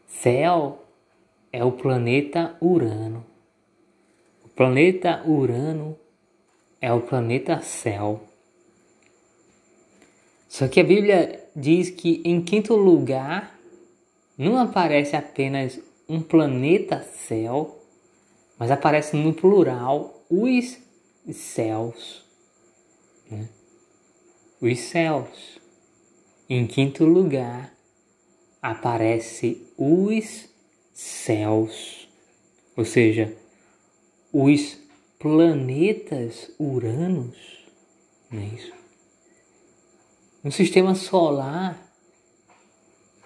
Céu 0.07 0.85
é 1.51 1.65
o 1.65 1.73
planeta 1.73 2.55
Urano. 2.61 3.25
O 4.45 4.49
planeta 4.51 5.23
Urano 5.27 5.99
é 6.83 6.93
o 6.93 7.01
planeta 7.01 7.61
céu. 7.61 8.28
Só 10.49 10.67
que 10.67 10.81
a 10.81 10.85
Bíblia 10.85 11.45
diz 11.55 11.91
que 11.91 12.23
em 12.25 12.43
quinto 12.43 12.75
lugar 12.75 13.59
não 14.37 14.59
aparece 14.59 15.15
apenas 15.15 15.79
um 16.09 16.23
planeta 16.23 17.03
céu, 17.03 17.79
mas 18.59 18.71
aparece 18.71 19.15
no 19.15 19.35
plural 19.35 20.25
os 20.31 20.79
céus. 21.31 22.25
Né? 23.31 23.49
Os 24.61 24.79
céus. 24.81 25.59
Em 26.49 26.67
quinto 26.67 27.05
lugar 27.05 27.75
aparece 28.63 29.67
os 29.77 30.49
céus, 30.95 32.09
ou 32.75 32.87
seja, 32.87 33.37
os 34.33 34.79
planetas 35.19 36.51
uranos, 36.59 37.37
não 38.31 38.41
é 38.41 38.47
isso? 38.47 38.78
No 40.49 40.53
sistema 40.53 40.95
solar, 40.95 41.93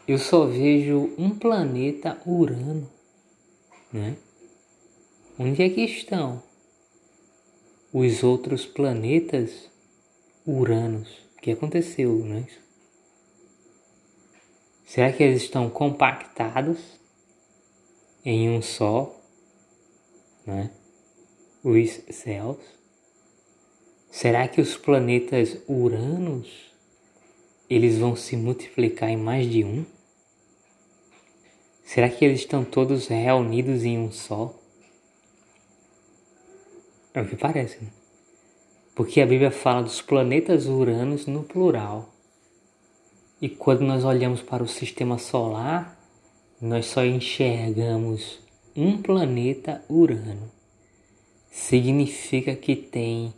eu 0.09 0.19
só 0.19 0.45
vejo 0.45 1.15
um 1.17 1.39
planeta 1.39 2.21
Urano, 2.27 2.91
né? 3.93 4.17
Onde 5.39 5.63
é 5.63 5.71
que 5.71 5.83
estão 5.83 6.43
os 7.93 8.25
outros 8.25 8.67
planetas 8.67 9.71
Uranos? 10.45 11.09
O 11.37 11.41
que 11.41 11.53
aconteceu, 11.53 12.13
né? 12.25 12.45
Será 14.85 15.13
que 15.13 15.23
eles 15.23 15.45
estão 15.45 15.71
compactados 15.71 16.81
em 18.25 18.51
um 18.51 18.61
só, 18.61 19.17
né? 20.45 20.73
Os 21.63 21.89
céus? 22.17 22.59
Será 24.11 24.49
que 24.49 24.61
os 24.61 24.77
planetas 24.77 25.57
Uranos 25.69 26.72
eles 27.75 27.99
vão 27.99 28.15
se 28.15 28.37
multiplicar 28.37 29.09
em 29.09 29.17
mais 29.17 29.51
de 29.51 29.65
um? 29.65 29.85
Será 31.85 32.09
que 32.09 32.25
eles 32.25 32.41
estão 32.41 32.65
todos 32.65 33.09
reunidos 33.09 33.85
em 33.85 33.99
um 33.99 34.11
só? 34.11 34.55
É 37.15 37.21
o 37.21 37.29
que 37.29 37.37
parece, 37.37 37.83
né? 37.83 37.91
Porque 38.95 39.21
a 39.21 39.27
Bíblia 39.27 39.51
fala 39.51 39.83
dos 39.83 40.01
planetas 40.03 40.67
Uranos 40.67 41.27
no 41.27 41.43
plural. 41.43 42.13
E 43.41 43.49
quando 43.49 43.83
nós 43.83 44.05
olhamos 44.05 44.43
para 44.43 44.63
o 44.63 44.69
sistema 44.69 45.19
solar, 45.19 45.99
nós 46.61 46.87
só 46.87 47.05
enxergamos 47.05 48.39
um 48.77 49.01
planeta 49.01 49.85
Urano. 49.89 50.51
Significa 51.51 52.55
que 52.55 52.77
tem 52.77 53.35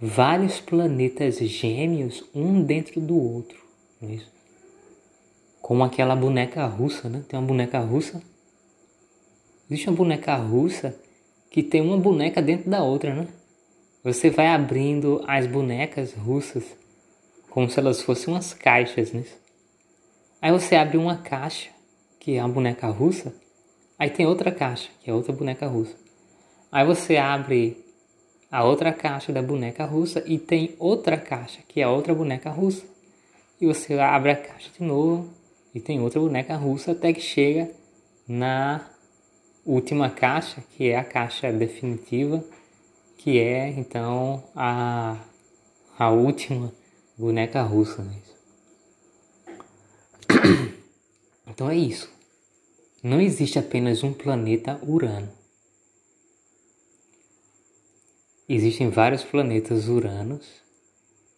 vários 0.00 0.60
planetas 0.60 1.38
gêmeos 1.38 2.24
um 2.34 2.62
dentro 2.62 3.00
do 3.00 3.16
outro. 3.16 3.58
Não 4.00 4.08
é 4.08 4.14
isso? 4.14 4.32
Como 5.60 5.84
aquela 5.84 6.16
boneca 6.16 6.64
russa, 6.66 7.08
né? 7.08 7.22
Tem 7.28 7.38
uma 7.38 7.46
boneca 7.46 7.78
russa. 7.80 8.22
Existe 9.68 9.88
uma 9.88 9.96
boneca 9.96 10.34
russa 10.36 10.98
que 11.50 11.62
tem 11.62 11.80
uma 11.80 11.98
boneca 11.98 12.40
dentro 12.40 12.70
da 12.70 12.82
outra, 12.82 13.14
né? 13.14 13.28
Você 14.02 14.30
vai 14.30 14.46
abrindo 14.46 15.22
as 15.26 15.46
bonecas 15.46 16.14
russas 16.14 16.64
como 17.50 17.68
se 17.68 17.78
elas 17.78 18.00
fossem 18.00 18.32
umas 18.32 18.54
caixas, 18.54 19.12
né? 19.12 19.24
Aí 20.40 20.50
você 20.52 20.76
abre 20.76 20.96
uma 20.96 21.18
caixa, 21.18 21.68
que 22.18 22.36
é 22.36 22.42
uma 22.42 22.52
boneca 22.52 22.86
russa, 22.86 23.34
aí 23.98 24.08
tem 24.08 24.24
outra 24.24 24.50
caixa, 24.50 24.88
que 25.02 25.10
é 25.10 25.12
outra 25.12 25.32
boneca 25.32 25.66
russa. 25.66 25.94
Aí 26.72 26.86
você 26.86 27.16
abre 27.16 27.76
a 28.50 28.64
outra 28.64 28.92
caixa 28.92 29.32
da 29.32 29.40
boneca 29.40 29.84
russa 29.84 30.24
e 30.26 30.38
tem 30.38 30.74
outra 30.78 31.16
caixa, 31.16 31.60
que 31.68 31.80
é 31.80 31.84
a 31.84 31.90
outra 31.90 32.14
boneca 32.14 32.50
russa. 32.50 32.84
E 33.60 33.66
você 33.66 33.94
abre 33.98 34.32
a 34.32 34.36
caixa 34.36 34.70
de 34.76 34.84
novo 34.84 35.30
e 35.74 35.80
tem 35.80 36.00
outra 36.00 36.18
boneca 36.20 36.56
russa 36.56 36.92
até 36.92 37.12
que 37.12 37.20
chega 37.20 37.70
na 38.26 38.88
última 39.64 40.10
caixa, 40.10 40.64
que 40.76 40.88
é 40.88 40.96
a 40.96 41.04
caixa 41.04 41.52
definitiva, 41.52 42.44
que 43.18 43.38
é 43.38 43.68
então 43.68 44.42
a, 44.56 45.16
a 45.98 46.10
última 46.10 46.72
boneca 47.16 47.62
russa. 47.62 48.06
Então 51.52 51.68
é 51.68 51.76
isso. 51.76 52.08
Não 53.02 53.20
existe 53.20 53.58
apenas 53.58 54.04
um 54.04 54.12
planeta 54.12 54.80
Urano. 54.86 55.39
Existem 58.52 58.90
vários 58.90 59.22
planetas 59.22 59.86
Uranos, 59.86 60.44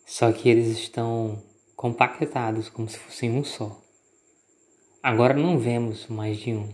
só 0.07 0.33
que 0.33 0.49
eles 0.49 0.69
estão 0.69 1.43
compactados 1.77 2.71
como 2.71 2.89
se 2.89 2.99
fossem 2.99 3.31
um 3.31 3.45
só. 3.45 3.79
Agora 5.03 5.35
não 5.35 5.59
vemos 5.59 6.07
mais 6.07 6.39
de 6.39 6.55
um, 6.55 6.73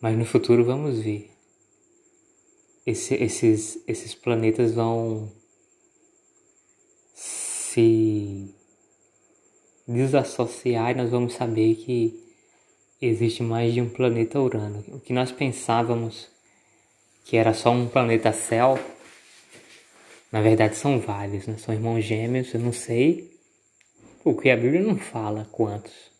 mas 0.00 0.16
no 0.16 0.24
futuro 0.24 0.64
vamos 0.64 1.00
ver. 1.00 1.32
Esse, 2.86 3.16
esses, 3.16 3.82
esses 3.88 4.14
planetas 4.14 4.72
vão 4.72 5.28
se 7.12 8.54
desassociar 9.84 10.92
e 10.92 10.94
nós 10.94 11.10
vamos 11.10 11.34
saber 11.34 11.74
que 11.74 12.24
existe 13.02 13.42
mais 13.42 13.74
de 13.74 13.80
um 13.80 13.90
planeta 13.90 14.40
Urano. 14.40 14.84
O 14.92 15.00
que 15.00 15.12
nós 15.12 15.32
pensávamos 15.32 16.28
que 17.24 17.36
era 17.36 17.52
só 17.52 17.72
um 17.72 17.88
planeta 17.88 18.32
céu 18.32 18.78
na 20.30 20.40
verdade 20.40 20.76
são 20.76 21.00
vários, 21.00 21.46
né? 21.46 21.56
São 21.58 21.74
irmãos 21.74 22.02
gêmeos, 22.02 22.52
eu 22.54 22.60
não 22.60 22.72
sei, 22.72 23.38
porque 24.22 24.50
a 24.50 24.56
Bíblia 24.56 24.82
não 24.82 24.96
fala 24.96 25.48
quantos. 25.50 26.10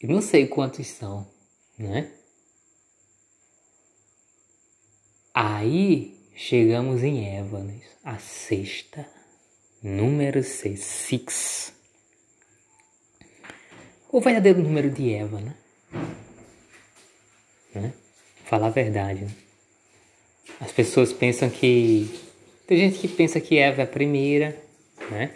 Eu 0.00 0.10
não 0.10 0.20
sei 0.20 0.46
quantos 0.46 0.86
são, 0.86 1.26
né? 1.78 2.12
Aí 5.32 6.16
chegamos 6.34 7.02
em 7.02 7.36
Eva, 7.36 7.60
né? 7.60 7.80
a 8.06 8.18
sexta, 8.18 9.04
número 9.82 10.40
seis, 10.44 10.80
six. 10.84 11.72
O 14.08 14.20
verdadeiro 14.20 14.62
número 14.62 14.88
de 14.88 15.12
Eva, 15.12 15.40
né? 15.40 15.54
né? 17.74 17.92
Falar 18.44 18.68
a 18.68 18.70
verdade. 18.70 19.24
Né? 19.24 19.36
As 20.60 20.70
pessoas 20.70 21.12
pensam 21.12 21.50
que. 21.50 22.25
Tem 22.66 22.78
gente 22.78 22.98
que 22.98 23.06
pensa 23.06 23.40
que 23.40 23.58
Eva 23.58 23.82
é 23.82 23.84
a 23.84 23.86
primeira, 23.86 24.60
né? 25.10 25.30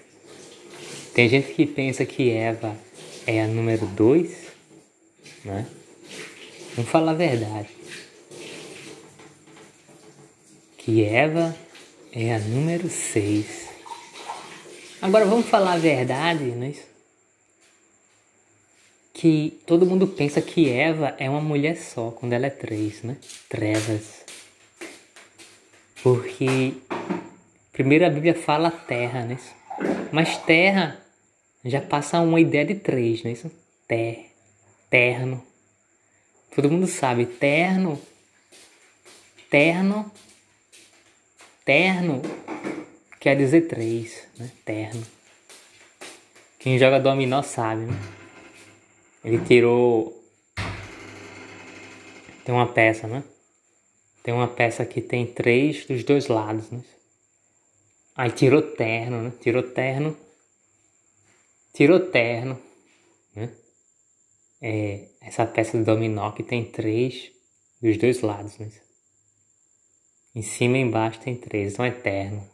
Tem 1.15 1.29
gente 1.29 1.53
que 1.53 1.65
pensa 1.65 2.05
que 2.05 2.31
Eva 2.31 2.77
é 3.27 3.43
a 3.43 3.47
número 3.47 3.87
dois, 3.87 4.49
né? 5.45 5.67
Vamos 6.75 6.91
falar 6.91 7.13
a 7.13 7.15
verdade. 7.15 7.69
Que 10.77 11.05
Eva 11.05 11.57
é 12.13 12.35
a 12.35 12.39
número 12.41 12.89
seis. 12.89 13.69
Agora 15.01 15.25
vamos 15.25 15.47
falar 15.47 15.75
a 15.75 15.79
verdade, 15.79 16.45
não 16.45 16.65
é 16.65 16.71
isso? 16.71 16.91
Que 19.15 19.61
todo 19.67 19.87
mundo 19.87 20.07
pensa 20.07 20.41
que 20.43 20.69
Eva 20.69 21.15
é 21.19 21.31
uma 21.31 21.41
mulher 21.41 21.77
só, 21.77 22.11
quando 22.11 22.33
ela 22.33 22.47
é 22.47 22.51
três, 22.51 23.03
né? 23.03 23.17
Trevas. 23.49 24.25
Porque 26.03 26.75
primeiro 27.81 28.05
a 28.05 28.11
Bíblia 28.11 28.35
fala 28.35 28.71
terra, 28.71 29.25
né? 29.25 29.39
Mas 30.13 30.37
terra 30.37 31.01
já 31.65 31.81
passa 31.81 32.21
uma 32.21 32.39
ideia 32.39 32.67
de 32.67 32.75
três, 32.75 33.25
é 33.25 33.31
isso? 33.33 33.51
Ter, 33.89 34.33
terno. 34.91 35.43
Todo 36.55 36.71
mundo 36.71 36.87
sabe, 36.87 37.25
terno, 37.25 37.99
terno, 39.49 40.13
terno 41.65 42.21
quer 43.19 43.35
dizer 43.35 43.63
três, 43.63 44.29
né? 44.39 44.51
Terno. 44.63 45.03
Quem 46.59 46.79
joga 46.79 47.01
dominó 47.01 47.41
sabe, 47.41 47.87
né? 47.87 47.99
Ele 49.25 49.39
tirou. 49.39 50.23
Tem 52.45 52.55
uma 52.55 52.67
peça, 52.67 53.07
né? 53.07 53.25
Tem 54.23 54.35
uma 54.35 54.49
peça 54.49 54.85
que 54.85 55.01
tem 55.01 55.25
três 55.25 55.87
dos 55.87 56.05
dois 56.05 56.27
lados, 56.27 56.71
né? 56.71 56.83
Aí 58.21 58.33
tirou 58.33 58.61
terno, 58.61 59.23
né? 59.23 59.33
Tirou 59.41 59.63
terno. 59.63 60.15
Tirou 61.73 62.11
terno, 62.11 62.63
né? 63.35 63.57
É, 64.61 65.09
essa 65.23 65.47
peça 65.47 65.79
de 65.79 65.85
dominó 65.85 66.31
que 66.33 66.43
tem 66.43 66.71
três 66.71 67.33
dos 67.81 67.97
dois 67.97 68.21
lados, 68.21 68.59
né? 68.59 68.71
Em 70.35 70.43
cima 70.43 70.77
e 70.77 70.83
embaixo 70.83 71.19
tem 71.21 71.35
três, 71.35 71.73
então 71.73 71.83
é 71.83 71.91
terno. 71.93 72.47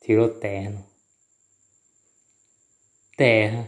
Tirou 0.00 0.28
terno. 0.28 0.86
Terra. 3.16 3.64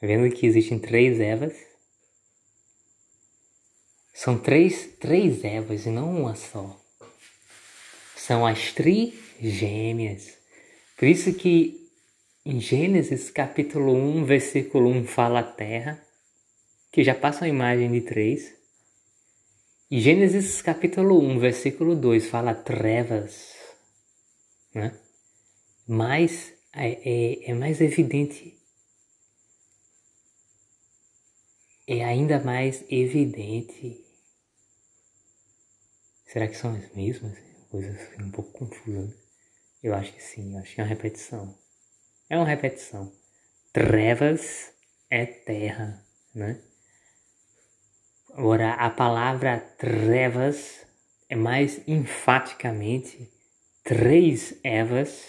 Tá 0.00 0.06
vendo 0.06 0.34
que 0.34 0.46
existem 0.46 0.78
três 0.78 1.20
Evas? 1.20 1.54
São 4.14 4.40
três, 4.40 4.96
três 4.98 5.44
Evas 5.44 5.84
e 5.84 5.90
não 5.90 6.22
uma 6.22 6.34
só. 6.34 6.87
São 8.28 8.44
as 8.44 8.74
trigêmeas. 8.74 10.36
Por 10.98 11.08
isso 11.08 11.32
que 11.32 11.88
em 12.44 12.60
Gênesis 12.60 13.30
capítulo 13.30 13.94
1, 13.94 14.26
versículo 14.26 14.90
1 14.90 15.06
fala 15.06 15.42
terra, 15.42 16.06
que 16.92 17.02
já 17.02 17.14
passa 17.14 17.46
a 17.46 17.48
imagem 17.48 17.90
de 17.90 18.02
três. 18.02 18.54
E 19.90 19.98
Gênesis 19.98 20.60
capítulo 20.60 21.18
1, 21.18 21.38
versículo 21.38 21.96
2 21.96 22.28
fala 22.28 22.54
trevas, 22.54 23.54
né? 24.74 25.00
mais 25.86 26.52
é, 26.74 26.90
é, 26.90 27.50
é 27.50 27.54
mais 27.54 27.80
evidente, 27.80 28.60
é 31.86 32.04
ainda 32.04 32.38
mais 32.40 32.84
evidente. 32.90 34.04
Será 36.26 36.46
que 36.46 36.58
são 36.58 36.74
as 36.74 36.94
mesmas? 36.94 37.47
Coisas 37.70 37.96
um 38.18 38.30
pouco 38.30 38.52
confusas. 38.52 39.08
Né? 39.08 39.14
Eu 39.82 39.94
acho 39.94 40.12
que 40.12 40.22
sim, 40.22 40.54
eu 40.54 40.60
acho 40.60 40.74
que 40.74 40.80
é 40.80 40.84
uma 40.84 40.88
repetição. 40.88 41.58
É 42.28 42.36
uma 42.36 42.46
repetição. 42.46 43.12
Trevas 43.72 44.72
é 45.10 45.24
terra, 45.26 46.04
né? 46.34 46.62
Agora, 48.32 48.74
a 48.74 48.90
palavra 48.90 49.58
trevas 49.78 50.86
é 51.28 51.36
mais 51.36 51.80
enfaticamente 51.86 53.30
três 53.82 54.58
Evas 54.62 55.24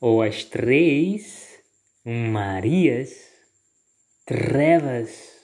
ou 0.00 0.22
as 0.22 0.44
três 0.44 1.62
Marias, 2.04 3.30
trevas. 4.26 5.41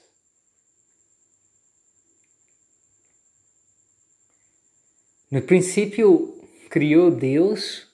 No 5.31 5.43
princípio, 5.43 6.41
criou 6.71 7.11
Deus 7.11 7.87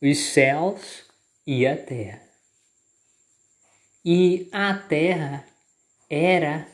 os 0.00 0.18
céus 0.18 1.04
e 1.46 1.66
a 1.66 1.76
terra. 1.76 2.22
E 4.02 4.48
a 4.50 4.74
terra 4.74 5.46
era 6.08 6.66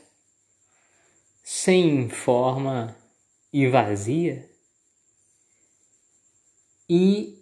sem 1.43 2.07
forma 2.07 2.95
e 3.51 3.67
vazia, 3.67 4.49
e 6.87 7.37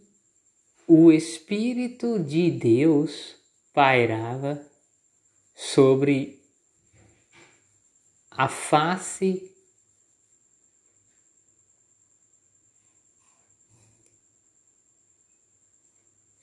o 0.87 1.11
Espírito 1.11 2.17
de 2.19 2.49
Deus 2.49 3.35
pairava 3.71 4.65
sobre 5.55 6.41
a 8.31 8.47
face 8.47 9.56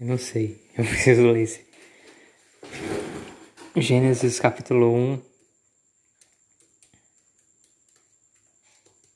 Eu 0.04 0.08
não 0.08 0.18
sei, 0.18 0.62
eu 0.76 0.84
preciso 0.84 1.22
ler 1.22 1.44
esse. 1.44 1.66
Gênesis 3.74 4.38
capítulo 4.38 4.94
1, 4.94 5.22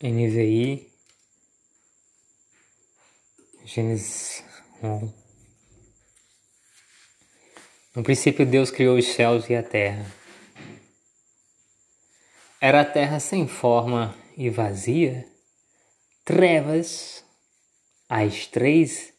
NVI, 0.03 0.90
Gênesis 3.66 4.42
no 7.94 8.03
princípio, 8.03 8.46
Deus 8.46 8.70
criou 8.70 8.96
os 8.96 9.09
céus 9.09 9.46
e 9.51 9.55
a 9.55 9.62
terra. 9.62 10.11
Era 12.62 12.81
a 12.81 12.85
terra 12.87 13.20
sem 13.20 13.46
forma 13.46 14.16
e 14.38 14.48
vazia, 14.48 15.29
trevas, 16.24 17.22
as 18.09 18.46
três 18.46 19.17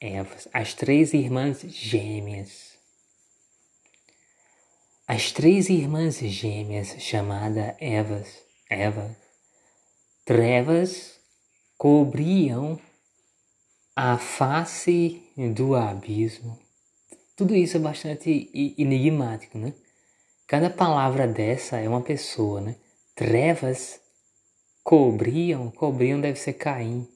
Evas, 0.00 0.48
as 0.52 0.74
três 0.74 1.12
irmãs 1.12 1.60
gêmeas. 1.62 2.74
As 5.06 5.32
três 5.32 5.68
irmãs 5.68 6.18
gêmeas, 6.18 6.96
chamada 6.98 7.76
Evas, 7.80 8.42
Eva, 8.70 9.14
trevas 10.24 11.20
cobriam 11.76 12.80
a 13.94 14.18
face 14.18 15.22
do 15.54 15.74
abismo. 15.74 16.58
Tudo 17.36 17.54
isso 17.54 17.76
é 17.76 17.80
bastante 17.80 18.50
enigmático, 18.78 19.58
né? 19.58 19.74
Cada 20.46 20.70
palavra 20.70 21.26
dessa 21.26 21.78
é 21.78 21.88
uma 21.88 22.00
pessoa, 22.02 22.60
né? 22.60 22.76
Trevas 23.14 24.00
cobriam, 24.82 25.70
cobriam 25.70 26.20
deve 26.20 26.38
ser 26.38 26.54
Caim. 26.54 27.08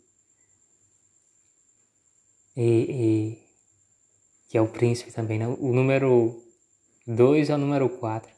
E, 2.61 2.65
e, 2.91 3.39
que 4.49 4.59
é 4.59 4.61
o 4.61 4.67
príncipe 4.67 5.13
também, 5.13 5.39
né? 5.39 5.47
O 5.47 5.73
número 5.73 6.43
2 7.07 7.51
é 7.51 7.55
o 7.55 7.59
número 7.59 7.89
4. 7.89 8.29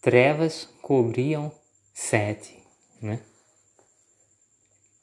Trevas 0.00 0.68
cobriam 0.80 1.50
sete, 1.92 2.62
né? 3.02 3.20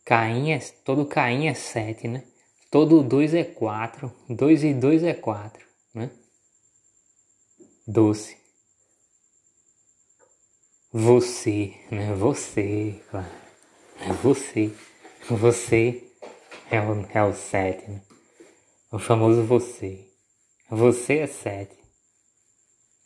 Caim 0.05 0.53
é, 0.53 0.59
todo 0.85 1.05
Caim 1.05 1.47
é 1.47 1.53
sete, 1.53 2.07
né? 2.07 2.23
Todo 2.71 3.03
2 3.03 3.33
é 3.33 3.43
4. 3.43 4.09
2 4.29 4.63
e 4.63 4.73
2 4.73 5.03
é 5.03 5.13
4, 5.13 5.65
né? 5.93 6.09
Doce. 7.85 8.37
Você, 10.93 11.73
né? 11.91 12.13
Você, 12.15 13.01
claro. 13.11 13.31
Você. 14.23 14.71
Você 15.29 16.09
é 16.71 16.79
o, 16.79 17.05
é 17.13 17.23
o 17.23 17.33
7, 17.33 17.91
né? 17.91 18.04
O 18.95 18.97
famoso 18.97 19.43
você. 19.43 20.10
Você 20.69 21.17
é 21.17 21.27
7. 21.27 21.77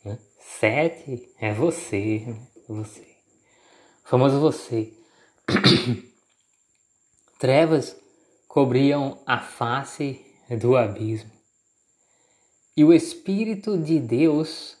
Né? 0.04 0.20
7 0.38 1.34
é 1.40 1.52
você? 1.52 2.32
Você. 2.68 3.16
O 4.04 4.08
famoso 4.08 4.38
você. 4.38 4.92
Trevas 7.40 7.96
cobriam 8.46 9.20
a 9.26 9.40
face 9.40 10.24
do 10.60 10.76
abismo. 10.76 11.32
E 12.76 12.84
o 12.84 12.92
Espírito 12.92 13.76
de 13.76 13.98
Deus 13.98 14.76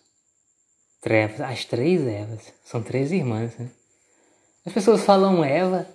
trevas, 1.00 1.40
as 1.40 1.64
três 1.64 2.06
Evas, 2.06 2.52
são 2.62 2.84
três 2.84 3.10
irmãs, 3.10 3.58
né? 3.58 3.68
As 4.64 4.72
pessoas 4.72 5.02
falam 5.02 5.42
Eva 5.42 5.88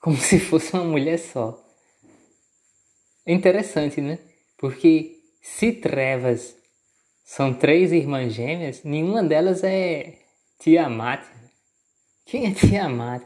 como 0.00 0.16
se 0.18 0.40
fosse 0.40 0.72
uma 0.72 0.82
mulher 0.82 1.20
só. 1.20 1.56
É 3.24 3.32
interessante, 3.32 4.00
né? 4.00 4.18
Porque 4.60 5.16
se 5.40 5.72
trevas 5.72 6.54
são 7.24 7.54
três 7.54 7.92
irmãs 7.92 8.34
gêmeas, 8.34 8.84
nenhuma 8.84 9.24
delas 9.24 9.64
é 9.64 10.18
Tiamat. 10.58 11.24
Quem 12.26 12.46
é 12.46 12.52
Tiamat? 12.52 13.24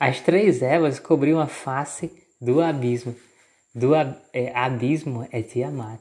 As 0.00 0.20
três 0.20 0.60
Evas 0.60 0.98
cobriam 0.98 1.38
a 1.38 1.46
face 1.46 2.10
do 2.40 2.60
abismo. 2.60 3.14
Do 3.72 3.94
é, 3.94 4.52
abismo 4.54 5.28
é 5.30 5.40
Tiamat. 5.40 6.00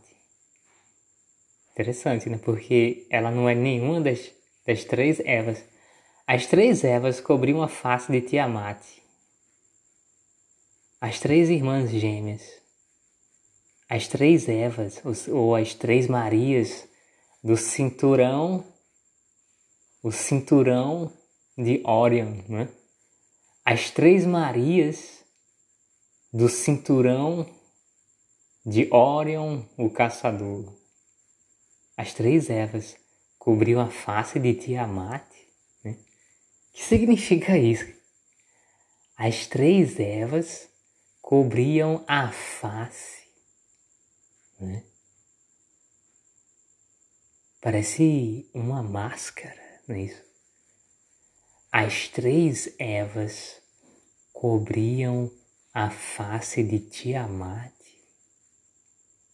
Interessante, 1.74 2.28
né? 2.28 2.40
Porque 2.44 3.06
ela 3.12 3.30
não 3.30 3.48
é 3.48 3.54
nenhuma 3.54 4.02
das, 4.02 4.32
das 4.66 4.84
três 4.84 5.20
Evas. 5.20 5.64
As 6.26 6.48
três 6.48 6.84
Evas 6.84 7.22
cobriam 7.22 7.62
a 7.62 7.68
face 7.68 8.12
de 8.12 8.22
Tiamat. 8.22 8.82
As 11.00 11.20
três 11.20 11.52
irmãs 11.52 11.92
gêmeas. 11.92 12.65
As 13.90 14.08
três 14.08 14.48
Evas, 14.48 15.02
ou 15.28 15.56
as 15.56 15.74
três 15.74 16.08
Marias 16.08 16.88
do 17.44 17.56
cinturão, 17.56 18.66
o 20.02 20.12
cinturão 20.12 21.14
de 21.58 21.82
Orion, 21.86 22.42
né? 22.50 22.70
As 23.64 23.90
três 23.90 24.26
Marias 24.26 25.24
do 26.34 26.50
cinturão 26.50 27.48
de 28.66 28.92
Orion, 28.92 29.64
o 29.78 29.90
caçador. 29.90 30.76
As 31.96 32.14
três 32.14 32.50
Evas 32.50 32.96
cobriam 33.38 33.80
a 33.80 33.90
face 33.90 34.40
de 34.40 34.54
Tiamat. 34.56 35.24
Né? 35.84 35.98
Que 36.74 36.84
significa 36.84 37.58
isso? 37.58 37.86
As 39.16 39.48
três 39.48 40.00
Evas 40.00 40.68
cobriam 41.22 42.04
a 42.08 42.32
face. 42.32 43.15
Né? 44.66 44.84
Parece 47.62 48.50
uma 48.54 48.84
máscara, 48.84 49.82
não 49.88 49.96
é 49.96 50.02
isso? 50.04 50.24
As 51.72 52.08
três 52.08 52.74
Evas 52.80 53.62
cobriam 54.32 55.32
a 55.74 55.90
face 55.90 56.64
de 56.64 56.80
Tiamat. 56.80 57.74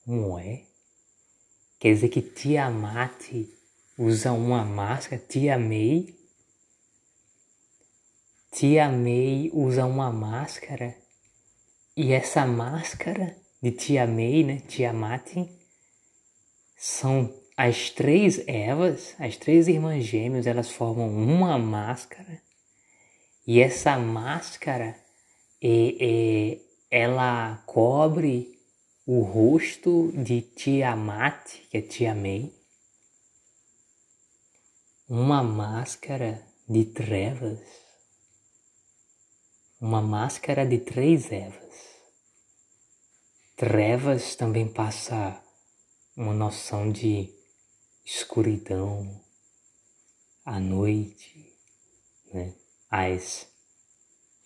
Não 0.05 0.39
é? 0.39 0.65
Quer 1.79 1.93
dizer 1.93 2.09
que 2.09 2.21
Tiamat 2.21 3.47
usa 3.97 4.31
uma 4.31 4.63
máscara, 4.63 5.21
Tia 5.27 5.57
May. 5.57 6.15
Tia 8.51 8.89
May 8.89 9.49
usa 9.53 9.85
uma 9.85 10.11
máscara 10.11 10.95
e 11.97 12.13
essa 12.13 12.45
máscara 12.45 13.40
de 13.61 13.71
Tia 13.71 14.07
May, 14.07 14.43
né, 14.43 14.61
Tiamat, 14.67 15.47
são 16.75 17.31
as 17.55 17.91
três 17.91 18.39
Evas, 18.47 19.15
as 19.19 19.37
três 19.37 19.67
irmãs 19.67 20.03
gêmeas, 20.03 20.47
elas 20.47 20.71
formam 20.71 21.09
uma 21.09 21.57
máscara. 21.59 22.41
E 23.45 23.59
essa 23.59 23.97
máscara 23.97 24.95
é, 25.61 25.95
é, 25.99 26.61
ela 26.89 27.61
cobre 27.67 28.59
o 29.05 29.21
rosto 29.21 30.11
de 30.13 30.41
Tiamat, 30.41 31.57
que 31.69 31.77
é 31.77 31.81
Tia 31.81 32.15
May, 32.15 32.51
uma 35.07 35.43
máscara 35.43 36.41
de 36.67 36.85
trevas, 36.85 37.59
uma 39.79 40.01
máscara 40.01 40.65
de 40.65 40.77
três 40.77 41.31
Evas. 41.31 41.90
Trevas 43.61 44.35
também 44.35 44.67
passa 44.67 45.39
uma 46.17 46.33
noção 46.33 46.91
de 46.91 47.31
escuridão, 48.03 49.23
a 50.43 50.59
noite, 50.59 51.53
né? 52.33 52.55
as 52.89 53.47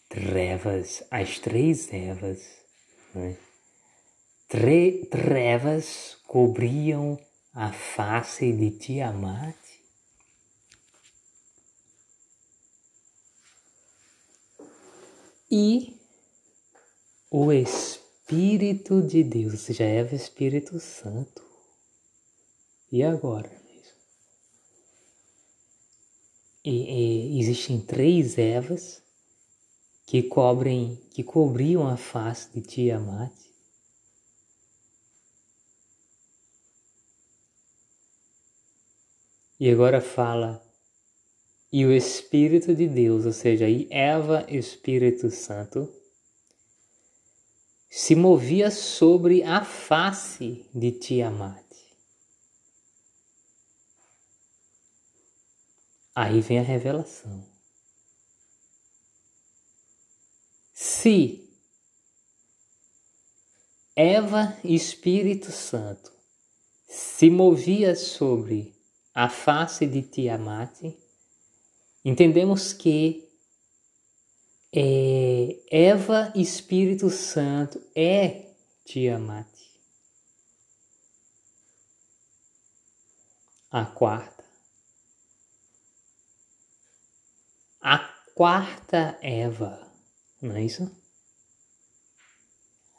trevas, 0.10 1.02
as 1.10 1.40
três 1.40 1.94
Evas. 1.94 2.42
Né? 3.14 3.38
Tre 4.50 5.06
trevas 5.06 6.18
cobriam 6.28 7.18
a 7.54 7.72
face 7.72 8.52
de 8.52 8.72
Tiamat. 8.72 9.56
E 15.50 15.98
o 17.32 17.54
Espírito 17.54 18.05
de 18.28 19.24
Deus, 19.24 19.54
ou 19.54 19.60
seja, 19.60 19.84
Eva 19.84 20.16
Espírito 20.16 20.80
Santo. 20.80 21.44
E 22.92 23.04
agora? 23.04 23.52
E, 26.64 26.72
e, 26.72 27.40
existem 27.40 27.80
três 27.80 28.38
Evas 28.40 29.04
que 30.08 30.24
cobrem, 30.24 30.96
que 31.12 31.24
cobriam 31.24 31.88
a 31.88 31.98
face 31.98 32.52
de 32.52 32.62
Tiamat. 32.62 33.34
E 39.60 39.70
agora 39.70 40.02
fala, 40.02 40.62
e 41.72 41.86
o 41.86 41.92
Espírito 41.92 42.74
de 42.74 42.88
Deus, 42.88 43.26
ou 43.26 43.32
seja, 43.34 43.66
Eva, 43.90 44.46
Espírito 44.50 45.30
Santo, 45.30 45.90
se 47.90 48.16
movia 48.16 48.70
sobre 48.72 49.44
a 49.44 49.64
face 49.64 50.70
de 50.74 50.92
Tiamat. 50.92 51.64
Aí 56.16 56.40
vem 56.40 56.60
a 56.60 56.64
revelação. 56.64 57.46
Se 60.74 61.46
Eva 63.96 64.58
Espírito 64.64 65.52
Santo 65.52 66.12
se 66.88 67.30
movia 67.30 67.96
sobre 67.96 68.76
a 69.14 69.30
face 69.30 69.86
de 69.86 70.02
Tiamat, 70.02 70.94
entendemos 72.04 72.74
que 72.74 73.25
é, 74.76 75.58
Eva 75.72 76.34
Espírito 76.36 77.10
Santo 77.10 77.82
é 77.96 78.50
Tiamat. 78.84 79.48
A 83.72 83.86
quarta. 83.86 84.44
A 87.82 88.00
quarta 88.36 89.18
Eva 89.22 89.86
não 90.46 90.56
é 90.56 90.64
isso? 90.64 90.90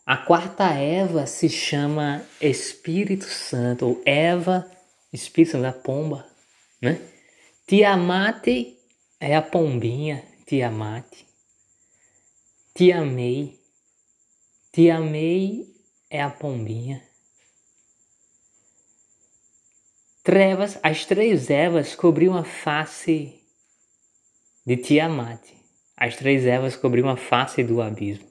A 0.05 0.17
quarta 0.17 0.65
Eva 0.73 1.27
se 1.27 1.49
chama 1.49 2.25
Espírito 2.41 3.25
Santo, 3.25 3.87
ou 3.87 4.03
Eva, 4.05 4.71
Espírito 5.13 5.53
Santo 5.53 5.63
da 5.63 5.73
pomba, 5.73 6.27
né? 6.81 7.01
Tiamat 7.67 8.47
é 9.19 9.35
a 9.35 9.43
pombinha, 9.43 10.25
Tiamat. 10.47 11.27
Te 12.77 12.93
amei. 12.93 13.59
Te 14.71 14.91
amei 14.91 15.75
é 16.11 16.21
a 16.21 16.29
pombinha. 16.29 17.03
Trevas, 20.23 20.79
as 20.83 21.07
três 21.07 21.49
Evas 21.49 21.95
cobriam 21.95 22.37
a 22.37 22.45
face 22.45 23.43
de 24.67 24.77
Tiamat. 24.77 25.43
As 25.97 26.17
três 26.17 26.45
Evas 26.45 26.77
cobriam 26.77 27.09
a 27.09 27.17
face 27.17 27.65
do 27.65 27.81
abismo. 27.81 28.29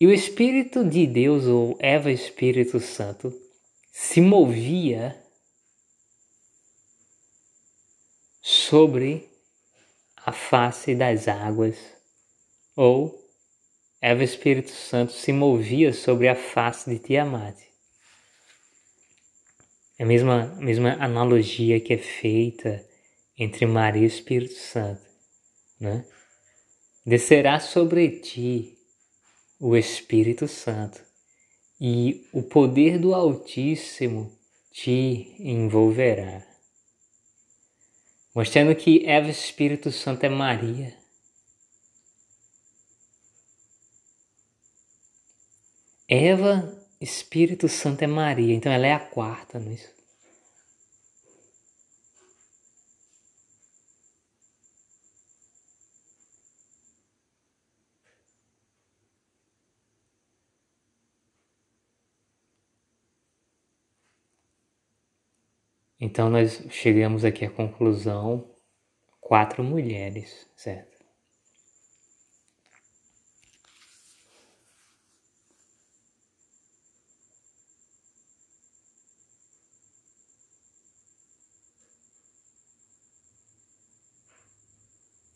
E 0.00 0.06
o 0.08 0.12
Espírito 0.12 0.84
de 0.84 1.06
Deus, 1.06 1.46
ou 1.46 1.76
Eva 1.78 2.10
Espírito 2.10 2.80
Santo, 2.80 3.32
se 3.92 4.20
movia 4.20 5.16
sobre 8.42 9.30
a 10.16 10.32
face 10.32 10.92
das 10.92 11.28
águas, 11.28 11.95
ou 12.76 13.26
Eva 14.00 14.22
Espírito 14.22 14.70
Santo 14.70 15.12
se 15.12 15.32
movia 15.32 15.92
sobre 15.92 16.28
a 16.28 16.36
face 16.36 16.88
de 16.90 16.98
Tiamat. 16.98 17.58
É 19.98 20.04
a 20.04 20.06
mesma, 20.06 20.54
mesma 20.60 20.92
analogia 21.00 21.80
que 21.80 21.94
é 21.94 21.98
feita 21.98 22.86
entre 23.38 23.66
Maria 23.66 24.02
e 24.02 24.06
Espírito 24.06 24.54
Santo, 24.54 25.02
né? 25.80 26.04
descerá 27.04 27.58
sobre 27.58 28.20
ti 28.20 28.76
o 29.58 29.76
Espírito 29.76 30.46
Santo 30.46 31.02
e 31.80 32.26
o 32.32 32.42
poder 32.42 32.98
do 32.98 33.14
Altíssimo 33.14 34.36
te 34.72 35.34
envolverá. 35.38 36.46
mostrando 38.34 38.74
que 38.74 39.06
Eva 39.06 39.30
Espírito 39.30 39.90
Santo 39.90 40.24
é 40.24 40.28
Maria. 40.28 40.95
Eva 46.08 46.72
Espírito 47.00 47.68
Santo 47.68 48.02
é 48.02 48.06
Maria, 48.06 48.54
então 48.54 48.70
ela 48.70 48.86
é 48.86 48.92
a 48.92 49.00
quarta 49.00 49.58
nisso. 49.58 49.92
É 66.00 66.04
Então 66.04 66.30
nós 66.30 66.62
chegamos 66.70 67.24
aqui 67.24 67.44
à 67.44 67.50
conclusão 67.50 68.48
quatro 69.20 69.64
mulheres, 69.64 70.48
certo? 70.56 70.95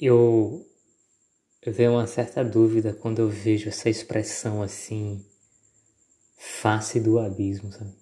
Eu, 0.03 0.67
tenho 1.61 1.93
uma 1.93 2.07
certa 2.07 2.43
dúvida 2.43 2.95
quando 2.95 3.19
eu 3.19 3.29
vejo 3.29 3.69
essa 3.69 3.91
expressão 3.91 4.63
assim, 4.63 5.23
face 6.39 6.99
do 6.99 7.19
abismo, 7.19 7.71
sabe? 7.71 7.95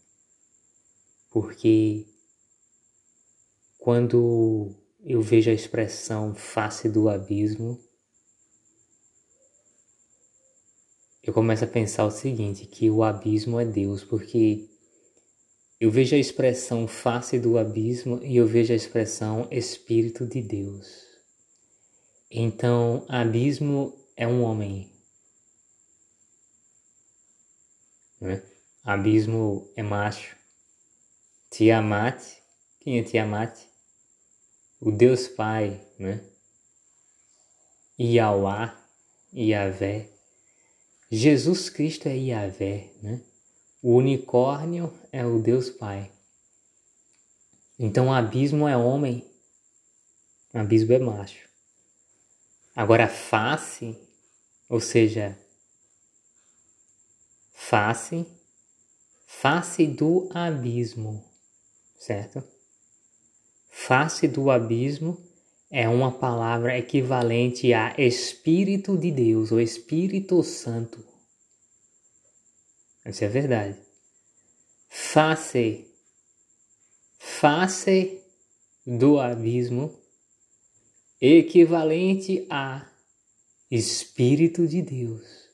Porque 1.29 2.07
quando 3.79 4.73
eu 5.01 5.21
vejo 5.21 5.51
a 5.51 5.53
expressão 5.53 6.37
face 6.37 6.89
do 6.89 7.09
abismo, 7.09 7.83
eu 11.21 11.33
começo 11.33 11.65
a 11.65 11.67
pensar 11.67 12.05
o 12.05 12.13
seguinte, 12.13 12.65
que 12.65 12.89
o 12.89 13.03
abismo 13.03 13.59
é 13.59 13.65
Deus, 13.65 14.05
porque 14.05 14.71
eu 15.81 15.91
vejo 15.91 16.15
a 16.15 16.19
expressão 16.19 16.87
face 16.87 17.41
do 17.41 17.59
abismo 17.59 18.21
e 18.23 18.37
eu 18.37 18.47
vejo 18.47 18.73
a 18.73 18.77
expressão 18.77 19.49
Espírito 19.51 20.25
de 20.25 20.41
Deus. 20.41 21.08
Então, 22.31 23.07
abismo 23.09 23.99
é 24.15 24.27
um 24.27 24.43
homem. 24.43 24.93
Né? 28.21 28.43
Abismo 28.85 29.73
é 29.75 29.83
macho. 29.83 30.37
Tiamat, 31.51 32.23
quem 32.81 32.99
é 32.99 33.03
Tiamat? 33.03 33.59
O 34.79 34.93
Deus 34.93 35.27
Pai, 35.27 35.81
né? 35.99 36.23
Iauá, 37.99 38.79
Iavé. 39.33 40.11
Jesus 41.11 41.71
Cristo 41.71 42.09
é 42.09 42.17
Iavé, 42.17 42.93
né? 43.03 43.23
O 43.83 43.97
unicórnio 43.97 44.93
é 45.11 45.25
o 45.25 45.41
Deus 45.41 45.71
Pai. 45.71 46.13
Então, 47.79 48.13
abismo 48.13 48.69
é 48.69 48.77
homem, 48.77 49.25
abismo 50.53 50.93
é 50.93 50.99
macho. 50.99 51.48
Agora, 52.79 53.09
face, 53.09 53.99
ou 54.69 54.81
seja, 54.81 55.37
face, 57.53 58.25
face 59.27 59.85
do 59.85 60.29
abismo, 60.33 61.29
certo? 61.99 62.41
Face 63.69 64.29
do 64.29 64.49
abismo 64.49 65.21
é 65.73 65.89
uma 65.89 66.21
palavra 66.21 66.79
equivalente 66.79 67.75
a 67.75 67.97
Espírito 67.99 68.97
de 68.97 69.11
Deus 69.11 69.51
ou 69.51 69.61
Espírito 69.61 70.41
Santo. 70.45 71.05
Isso 73.05 73.25
é 73.25 73.29
verdade. 73.29 73.77
Face, 74.89 75.85
face 77.19 78.23
do 78.87 79.19
abismo 79.19 79.99
equivalente 81.21 82.47
a 82.49 82.87
Espírito 83.71 84.67
de 84.67 84.83
Deus. 84.83 85.49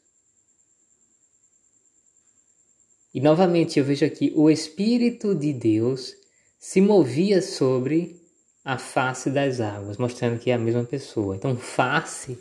E 3.15 3.21
novamente 3.21 3.79
eu 3.79 3.85
vejo 3.85 4.05
aqui 4.05 4.33
o 4.35 4.51
Espírito 4.51 5.35
de 5.35 5.53
Deus 5.53 6.15
se 6.59 6.81
movia 6.81 7.41
sobre 7.41 8.21
a 8.65 8.79
face 8.79 9.31
das 9.31 9.61
águas, 9.61 9.99
mostrando 9.99 10.39
que 10.39 10.51
é 10.51 10.55
a 10.55 10.59
mesma 10.59 10.85
pessoa. 10.85 11.37
Então, 11.37 11.57
face, 11.57 12.39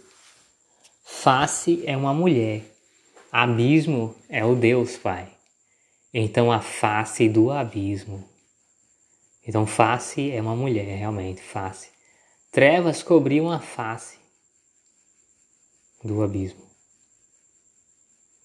face 1.04 1.84
é 1.86 1.96
uma 1.98 2.14
mulher, 2.14 2.64
abismo 3.32 4.16
é 4.30 4.44
o 4.44 4.56
Deus 4.56 4.98
Pai. 4.98 5.30
Então, 6.14 6.52
a 6.52 6.62
face 6.62 7.28
do 7.28 7.52
abismo. 7.52 8.24
Então, 9.46 9.68
face 9.68 10.32
é 10.32 10.42
uma 10.42 10.56
mulher, 10.56 10.98
realmente, 10.98 11.42
face. 11.42 11.93
Trevas 12.54 13.02
cobriam 13.02 13.50
a 13.50 13.60
face 13.60 14.20
do 16.04 16.22
abismo. 16.22 16.62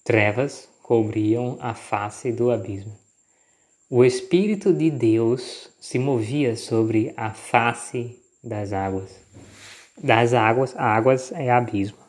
Trevas 0.03 0.67
cobriam 0.81 1.59
a 1.61 1.75
face 1.75 2.31
do 2.31 2.49
abismo. 2.49 2.99
O 3.87 4.03
Espírito 4.03 4.73
de 4.73 4.89
Deus 4.89 5.69
se 5.79 5.99
movia 5.99 6.55
sobre 6.55 7.13
a 7.15 7.35
face 7.35 8.19
das 8.43 8.73
águas. 8.73 9.11
Das 9.95 10.33
águas, 10.33 10.75
águas 10.75 11.31
é 11.31 11.51
abismo. 11.51 11.99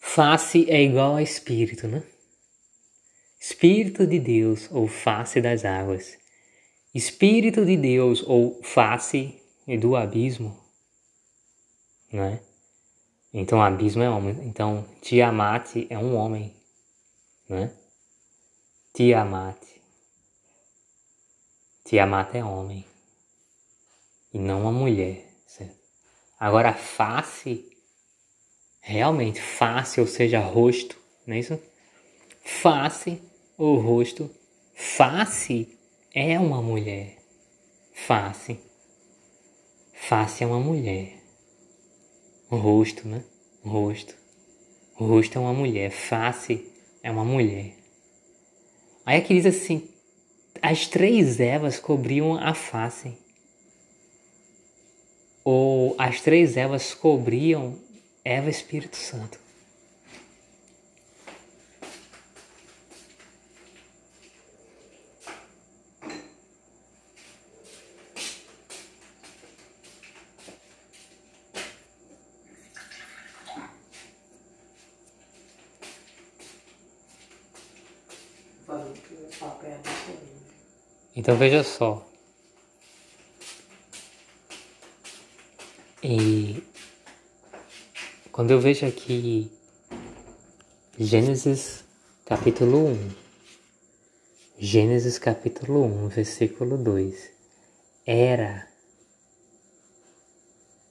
Face 0.00 0.68
é 0.68 0.82
igual 0.82 1.14
a 1.14 1.22
Espírito, 1.22 1.86
né? 1.86 2.02
Espírito 3.40 4.04
de 4.04 4.18
Deus 4.18 4.68
ou 4.72 4.88
face 4.88 5.40
das 5.40 5.64
águas. 5.64 6.18
Espírito 6.92 7.64
de 7.64 7.76
Deus 7.76 8.20
ou 8.26 8.60
face 8.64 9.43
e 9.66 9.78
do 9.78 9.96
abismo, 9.96 10.58
né? 12.12 12.40
Então 13.32 13.62
abismo 13.62 14.02
é 14.02 14.10
homem. 14.10 14.38
Então 14.46 14.86
Tiamat 15.00 15.86
é 15.90 15.98
um 15.98 16.14
homem, 16.16 16.54
né? 17.48 17.74
Tiamat. 18.94 19.58
Tiamat 21.84 22.34
é 22.34 22.44
homem 22.44 22.84
e 24.32 24.38
não 24.38 24.62
uma 24.62 24.72
mulher, 24.72 25.24
certo? 25.46 25.76
Agora 26.38 26.72
face, 26.72 27.70
realmente 28.80 29.40
face, 29.40 30.00
ou 30.00 30.06
seja, 30.06 30.40
rosto, 30.40 30.98
não 31.26 31.36
é 31.36 31.38
isso? 31.38 31.60
Face 32.42 33.22
ou 33.56 33.78
rosto, 33.78 34.30
face 34.74 35.78
é 36.12 36.38
uma 36.38 36.60
mulher, 36.60 37.18
face 37.92 38.60
Face 40.06 40.44
é 40.44 40.46
uma 40.46 40.60
mulher. 40.60 41.14
O 42.50 42.56
rosto, 42.56 43.08
né? 43.08 43.24
O 43.64 43.70
rosto. 43.70 44.14
O 44.98 45.06
rosto 45.06 45.38
é 45.38 45.40
uma 45.40 45.54
mulher. 45.54 45.90
Face 45.90 46.70
é 47.02 47.10
uma 47.10 47.24
mulher. 47.24 47.74
Aí 49.06 49.18
aqui 49.18 49.32
diz 49.32 49.46
assim: 49.46 49.88
as 50.60 50.86
três 50.86 51.40
ervas 51.40 51.80
cobriam 51.80 52.36
a 52.36 52.52
face. 52.52 53.16
Ou 55.42 55.94
as 55.96 56.20
três 56.20 56.58
ervas 56.58 56.92
cobriam 56.92 57.78
Eva 58.22 58.50
Espírito 58.50 58.98
Santo. 58.98 59.40
Então 81.16 81.36
veja 81.36 81.62
só. 81.62 82.06
E 86.02 86.62
quando 88.30 88.50
eu 88.50 88.60
vejo 88.60 88.84
aqui 88.84 89.50
Gênesis 90.98 91.84
capítulo 92.26 92.88
1, 92.88 93.10
Gênesis 94.58 95.18
capítulo 95.18 95.84
1, 95.84 96.08
versículo 96.08 96.76
2, 96.76 97.30
era 98.04 98.68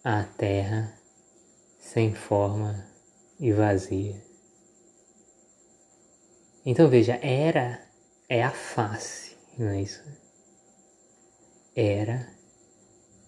a 0.04 0.24
terra 0.24 0.98
sem 1.80 2.16
forma 2.16 2.88
e 3.40 3.52
vazia. 3.52 4.20
Então 6.66 6.90
veja, 6.90 7.20
era 7.22 7.83
é 8.34 8.44
a 8.44 8.52
face, 8.52 9.36
não 9.60 9.68
é 9.70 9.82
isso? 9.82 10.02
era 11.76 12.28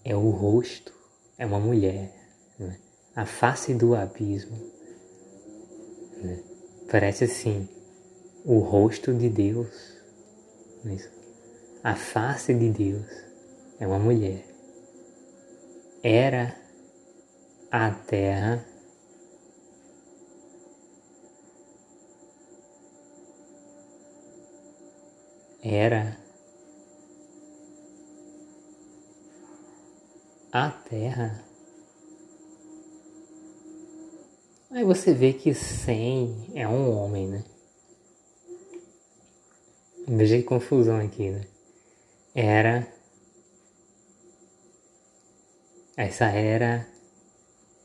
é 0.03 0.16
o 0.16 0.30
rosto, 0.30 0.91
é 1.38 1.45
uma 1.45 1.60
mulher, 1.60 2.12
né? 2.60 2.80
a 3.16 3.26
face 3.26 3.74
do 3.74 3.95
abismo. 3.95 4.58
Né? 6.24 6.43
Parece 6.91 7.26
assim, 7.26 7.68
o 8.43 8.60
rosto 8.60 9.14
de 9.14 9.30
Deus, 9.30 9.68
né? 10.84 10.97
a 11.84 11.95
face 11.95 12.53
de 12.53 12.70
Deus 12.72 13.08
é 13.80 13.88
uma 13.88 13.99
mulher. 13.99 14.43
Era 16.03 16.56
a 17.72 17.91
terra 17.91 18.66
era 25.68 26.18
a 30.51 30.70
Terra. 30.70 31.43
Aí 34.70 34.84
você 34.84 35.13
vê 35.13 35.34
que 35.34 35.53
Sem 35.53 36.51
é 36.53 36.68
um 36.68 36.91
homem, 36.91 37.28
né? 37.28 37.43
Veja 40.07 40.38
que 40.38 40.43
confusão 40.43 40.99
aqui, 40.99 41.32
né? 41.32 41.47
Era. 42.36 42.88
Essa 45.97 46.26
era 46.26 46.88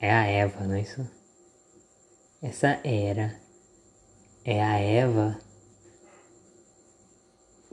é 0.01 0.13
a 0.13 0.27
Eva, 0.27 0.67
não 0.67 0.75
é 0.75 0.81
isso? 0.81 1.09
Essa 2.43 2.81
era 2.85 3.41
é 4.45 4.63
a 4.63 4.79
Eva 4.79 5.50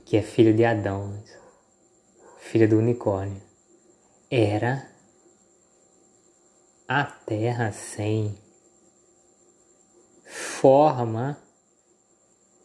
que 0.08 0.16
é 0.16 0.22
filha 0.22 0.53
de 0.53 0.64
Adão, 0.64 1.22
filha 2.39 2.66
do 2.66 2.78
unicórnio, 2.78 3.43
era 4.32 4.89
a 6.88 7.03
terra 7.03 7.74
sem 7.74 8.41
forma 10.26 11.38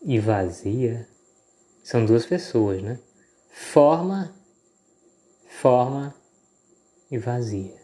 e 0.02 0.20
vazia. 0.20 1.08
São 1.82 2.06
duas 2.06 2.24
pessoas, 2.24 2.80
né? 2.80 3.00
Forma, 3.50 4.32
forma 5.48 6.14
e 7.10 7.18
vazia. 7.18 7.81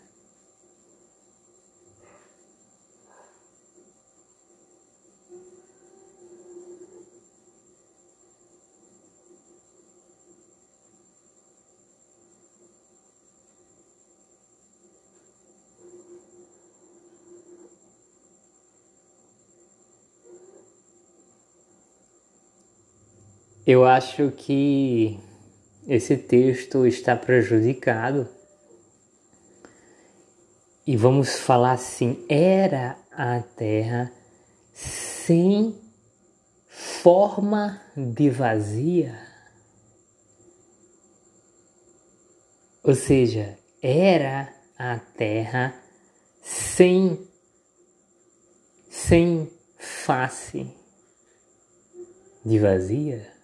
Eu 23.70 23.84
acho 23.84 24.30
que 24.30 25.20
esse 25.86 26.16
texto 26.16 26.86
está 26.86 27.14
prejudicado. 27.14 28.26
E 30.86 30.96
vamos 30.96 31.38
falar 31.38 31.72
assim: 31.72 32.24
era 32.30 32.96
a 33.12 33.42
terra 33.42 34.10
sem 34.72 35.78
forma 36.66 37.78
de 37.94 38.30
vazia. 38.30 39.20
Ou 42.82 42.94
seja, 42.94 43.58
era 43.82 44.50
a 44.78 44.98
terra 44.98 45.78
sem 46.40 47.28
sem 48.88 49.52
face 49.76 50.74
de 52.42 52.58
vazia. 52.58 53.37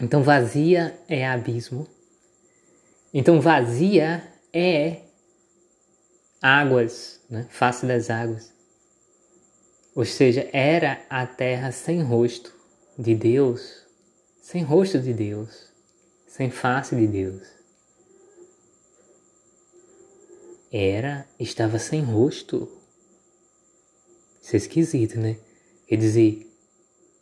Então 0.00 0.22
vazia 0.22 0.98
é 1.08 1.26
abismo. 1.26 1.86
Então 3.12 3.40
vazia 3.40 4.22
é 4.52 5.02
águas, 6.40 7.20
né? 7.28 7.46
face 7.50 7.84
das 7.84 8.08
águas. 8.08 8.52
Ou 9.94 10.04
seja, 10.04 10.48
era 10.52 11.04
a 11.10 11.26
terra 11.26 11.72
sem 11.72 12.00
rosto 12.00 12.54
de 12.96 13.14
Deus, 13.14 13.84
sem 14.40 14.62
rosto 14.62 15.00
de 15.00 15.12
Deus, 15.12 15.72
sem 16.28 16.50
face 16.50 16.94
de 16.94 17.06
Deus. 17.06 17.42
Era, 20.70 21.26
estava 21.40 21.78
sem 21.78 22.02
rosto. 22.02 22.70
Isso 24.40 24.54
é 24.54 24.58
esquisito, 24.58 25.18
né? 25.18 25.38
Quer 25.88 25.96
dizer, 25.96 26.46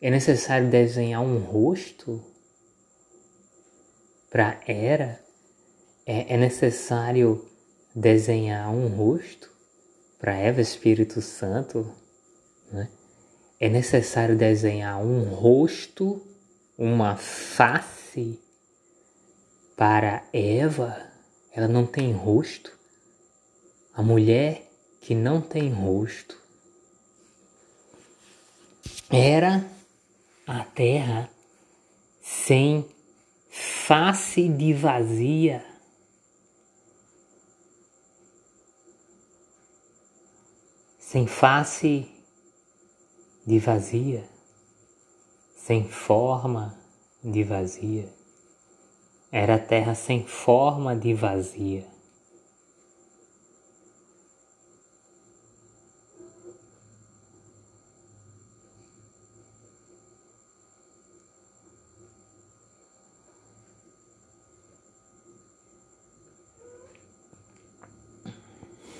é 0.03 0.11
necessário 0.11 0.69
desenhar 0.69 1.23
um 1.23 1.39
rosto 1.39 2.23
para 4.37 4.61
era, 4.67 5.19
é, 6.05 6.35
é 6.35 6.37
necessário 6.37 7.49
desenhar 7.95 8.69
um 8.69 8.87
rosto 8.87 9.51
para 10.19 10.35
Eva 10.37 10.61
Espírito 10.61 11.23
Santo, 11.23 11.91
né? 12.71 12.91
é 13.59 13.71
necessário 13.71 14.37
desenhar 14.37 15.03
um 15.03 15.23
rosto, 15.23 16.21
uma 16.77 17.17
face 17.17 18.39
para 19.75 20.23
Eva. 20.35 20.95
Ela 21.51 21.67
não 21.67 21.87
tem 21.87 22.13
rosto. 22.13 22.71
A 23.95 24.03
mulher 24.03 24.71
que 25.01 25.15
não 25.15 25.41
tem 25.41 25.73
rosto 25.73 26.39
era 29.11 29.65
a 30.47 30.63
terra 30.63 31.31
sem 32.21 32.95
face 33.59 34.49
de 34.49 34.75
vazia. 34.75 35.65
Sem 40.99 41.27
face 41.27 42.07
de 43.47 43.59
vazia, 43.59 44.29
sem 45.57 45.89
forma 45.89 46.77
de 47.25 47.43
vazia. 47.43 48.13
Era 49.33 49.59
terra 49.59 49.95
sem 49.95 50.27
forma 50.27 50.95
de 50.95 51.15
vazia. 51.15 51.96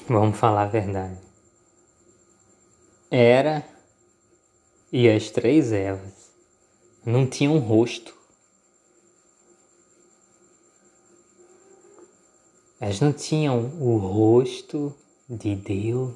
Vamos 0.09 0.39
falar 0.39 0.63
a 0.63 0.67
verdade. 0.67 1.19
Era 3.11 3.67
e 4.93 5.09
as 5.09 5.31
três 5.31 5.73
Evas 5.73 6.31
não 7.05 7.27
tinham 7.27 7.59
rosto. 7.59 8.15
Elas 12.81 13.01
não 13.01 13.13
tinham 13.13 13.73
o 13.81 13.97
rosto 13.97 14.95
de 15.29 15.57
Deus, 15.57 16.15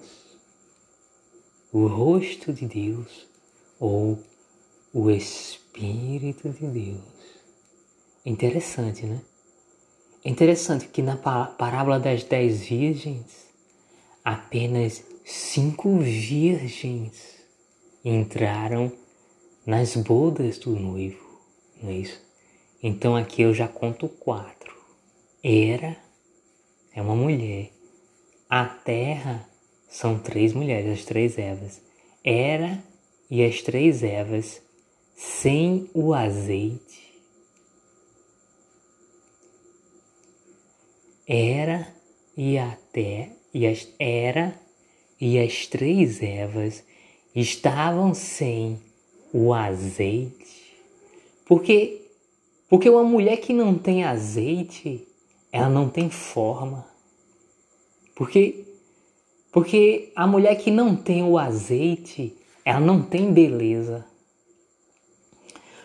o 1.72 1.86
rosto 1.86 2.52
de 2.52 2.66
Deus 2.66 3.26
ou 3.78 4.18
o 4.92 5.10
Espírito 5.10 6.48
de 6.50 6.66
Deus. 6.66 7.00
Interessante, 8.24 9.06
né? 9.06 9.20
É 10.24 10.28
interessante 10.28 10.86
que 10.86 11.00
na 11.02 11.16
parábola 11.16 11.98
das 11.98 12.22
dez 12.22 12.60
virgens, 12.60 13.49
apenas 14.24 15.04
cinco 15.24 15.98
virgens 15.98 17.38
entraram 18.04 18.92
nas 19.64 19.96
bodas 19.96 20.58
do 20.58 20.70
noivo, 20.70 21.40
não 21.82 21.90
é 21.90 21.94
isso? 21.94 22.20
Então 22.82 23.14
aqui 23.14 23.42
eu 23.42 23.52
já 23.52 23.68
conto 23.68 24.08
quatro. 24.08 24.74
Era 25.42 25.96
é 26.94 27.00
uma 27.00 27.14
mulher. 27.14 27.70
A 28.48 28.64
terra 28.64 29.48
são 29.88 30.18
três 30.18 30.52
mulheres, 30.52 31.00
as 31.00 31.04
três 31.04 31.38
Evas. 31.38 31.80
Era 32.24 32.82
e 33.30 33.44
as 33.44 33.62
três 33.62 34.02
Evas 34.02 34.60
sem 35.14 35.88
o 35.94 36.12
azeite. 36.14 37.10
Era 41.26 41.94
e 42.36 42.58
a 42.58 42.76
terra 42.92 43.39
e 43.52 43.66
as 43.66 43.88
Era 43.98 44.58
e 45.20 45.38
as 45.38 45.66
três 45.66 46.22
Evas 46.22 46.84
estavam 47.34 48.14
sem 48.14 48.80
o 49.32 49.52
azeite. 49.52 50.74
Porque 51.46 52.00
porque 52.68 52.88
uma 52.88 53.02
mulher 53.02 53.38
que 53.38 53.52
não 53.52 53.76
tem 53.76 54.04
azeite, 54.04 55.06
ela 55.50 55.68
não 55.68 55.88
tem 55.88 56.08
forma. 56.08 56.86
Porque 58.14 58.64
porque 59.52 60.12
a 60.14 60.26
mulher 60.26 60.56
que 60.56 60.70
não 60.70 60.94
tem 60.94 61.24
o 61.24 61.36
azeite, 61.36 62.36
ela 62.64 62.80
não 62.80 63.02
tem 63.02 63.32
beleza. 63.32 64.06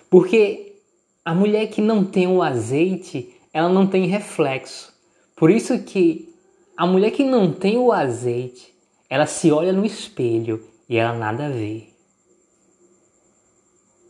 Porque 0.09 0.75
a 1.23 1.33
mulher 1.33 1.67
que 1.67 1.81
não 1.81 2.05
tem 2.05 2.27
o 2.27 2.43
azeite, 2.43 3.35
ela 3.51 3.67
não 3.67 3.87
tem 3.87 4.05
reflexo. 4.05 4.93
Por 5.35 5.49
isso 5.49 5.79
que 5.79 6.34
a 6.77 6.85
mulher 6.85 7.11
que 7.11 7.23
não 7.23 7.51
tem 7.53 7.77
o 7.77 7.91
azeite, 7.91 8.75
ela 9.09 9.25
se 9.25 9.51
olha 9.51 9.71
no 9.71 9.85
espelho 9.85 10.67
e 10.89 10.97
ela 10.97 11.17
nada 11.17 11.49
vê. 11.49 11.89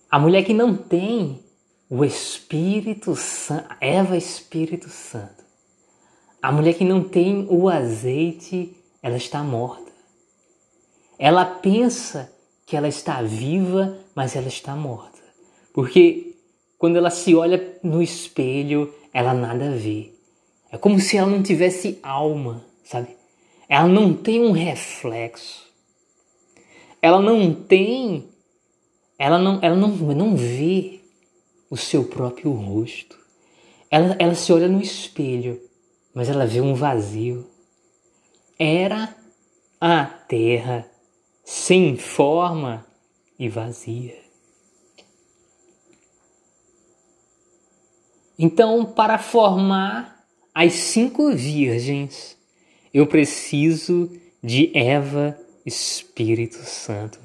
A 0.09 0.17
mulher 0.17 0.43
que 0.43 0.53
não 0.53 0.75
tem 0.75 1.43
o 1.89 2.03
Espírito 2.03 3.15
Santo, 3.15 3.75
Eva 3.79 4.17
Espírito 4.17 4.89
Santo. 4.89 5.43
A 6.41 6.51
mulher 6.51 6.73
que 6.73 6.85
não 6.85 7.03
tem 7.03 7.45
o 7.49 7.69
azeite, 7.69 8.75
ela 9.01 9.17
está 9.17 9.43
morta. 9.43 9.91
Ela 11.19 11.45
pensa 11.45 12.33
que 12.65 12.75
ela 12.75 12.87
está 12.87 13.21
viva, 13.21 13.97
mas 14.15 14.35
ela 14.35 14.47
está 14.47 14.75
morta. 14.75 15.19
Porque 15.73 16.35
quando 16.77 16.95
ela 16.97 17.09
se 17.09 17.35
olha 17.35 17.77
no 17.83 18.01
espelho, 18.01 18.93
ela 19.13 19.33
nada 19.33 19.71
vê. 19.71 20.14
É 20.75 20.77
como 20.77 20.99
se 20.99 21.15
ela 21.15 21.31
não 21.31 21.41
tivesse 21.41 21.97
alma, 22.03 22.65
sabe? 22.83 23.15
Ela 23.69 23.87
não 23.87 24.13
tem 24.13 24.41
um 24.41 24.51
reflexo. 24.51 25.65
Ela 27.01 27.21
não 27.21 27.53
tem, 27.53 28.27
ela 29.17 29.39
não, 29.39 29.57
ela 29.61 29.75
não, 29.77 29.87
não 29.87 30.35
vê 30.35 30.99
o 31.69 31.77
seu 31.77 32.03
próprio 32.03 32.51
rosto. 32.51 33.17
Ela, 33.89 34.17
ela 34.19 34.35
se 34.35 34.51
olha 34.51 34.67
no 34.67 34.81
espelho, 34.81 35.61
mas 36.13 36.27
ela 36.27 36.45
vê 36.45 36.59
um 36.59 36.75
vazio. 36.75 37.49
Era 38.59 39.15
a 39.79 40.03
terra 40.03 40.85
sem 41.41 41.95
forma 41.95 42.85
e 43.39 43.47
vazia. 43.47 44.21
Então, 48.37 48.83
para 48.83 49.17
formar 49.17 50.14
as 50.55 50.71
cinco 50.71 51.35
virgens, 51.35 52.37
eu 52.93 53.05
preciso 53.05 54.09
de 54.41 54.71
Eva 54.73 55.37
Espírito 55.65 56.55
Santo. 56.55 57.19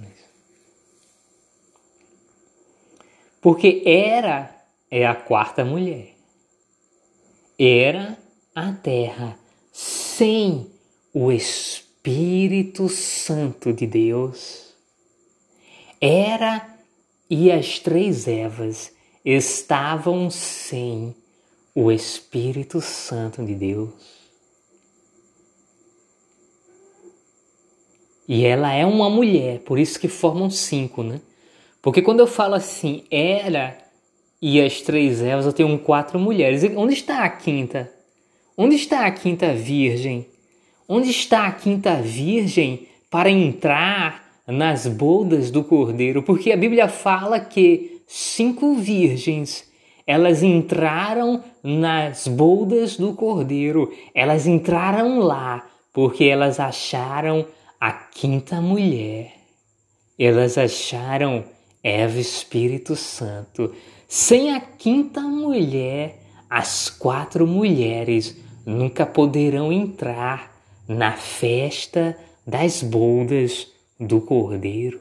Porque 3.40 3.84
era 3.86 4.54
é 4.90 5.06
a 5.06 5.14
quarta 5.14 5.64
mulher. 5.64 6.16
Era 7.56 8.18
a 8.52 8.72
terra 8.72 9.38
sem 9.72 10.68
o 11.14 11.30
Espírito 11.30 12.88
Santo 12.88 13.72
de 13.72 13.86
Deus. 13.86 14.74
Era 16.00 16.68
e 17.28 17.52
as 17.52 17.78
três 17.78 18.26
Evas 18.26 18.92
estavam 19.24 20.28
sem 20.30 21.14
o 21.74 21.90
Espírito 21.90 22.80
Santo 22.80 23.44
de 23.44 23.54
Deus. 23.54 23.90
E 28.28 28.44
ela 28.44 28.72
é 28.72 28.86
uma 28.86 29.10
mulher, 29.10 29.60
por 29.60 29.78
isso 29.78 29.98
que 29.98 30.08
formam 30.08 30.48
cinco, 30.50 31.02
né? 31.02 31.20
Porque 31.82 32.02
quando 32.02 32.20
eu 32.20 32.26
falo 32.26 32.54
assim, 32.54 33.04
era 33.10 33.76
e 34.42 34.60
as 34.60 34.80
três 34.80 35.20
Evas, 35.20 35.44
eu 35.44 35.52
tenho 35.52 35.78
quatro 35.78 36.18
mulheres. 36.18 36.64
onde 36.76 36.94
está 36.94 37.24
a 37.24 37.28
quinta? 37.28 37.92
Onde 38.56 38.74
está 38.74 39.06
a 39.06 39.10
quinta 39.10 39.52
virgem? 39.52 40.26
Onde 40.88 41.10
está 41.10 41.46
a 41.46 41.52
quinta 41.52 41.96
virgem 41.96 42.86
para 43.10 43.30
entrar 43.30 44.40
nas 44.46 44.86
bodas 44.86 45.50
do 45.50 45.62
cordeiro? 45.62 46.22
Porque 46.22 46.52
a 46.52 46.56
Bíblia 46.56 46.88
fala 46.88 47.38
que 47.38 48.00
cinco 48.06 48.74
virgens 48.74 49.70
elas 50.06 50.42
entraram 50.42 51.44
nas 51.62 52.26
bodas 52.26 52.96
do 52.96 53.14
cordeiro, 53.14 53.92
elas 54.14 54.46
entraram 54.46 55.18
lá 55.18 55.68
porque 55.92 56.24
elas 56.24 56.60
acharam 56.60 57.46
a 57.80 57.92
quinta 57.92 58.60
mulher, 58.60 59.32
elas 60.18 60.56
acharam 60.58 61.44
Eva 61.82 62.18
Espírito 62.18 62.94
Santo. 62.94 63.74
Sem 64.06 64.54
a 64.54 64.60
quinta 64.60 65.20
mulher, 65.20 66.20
as 66.48 66.90
quatro 66.90 67.46
mulheres 67.46 68.36
nunca 68.66 69.06
poderão 69.06 69.72
entrar 69.72 70.54
na 70.86 71.12
festa 71.12 72.16
das 72.46 72.82
bodas 72.82 73.68
do 73.98 74.20
Cordeiro. 74.20 75.00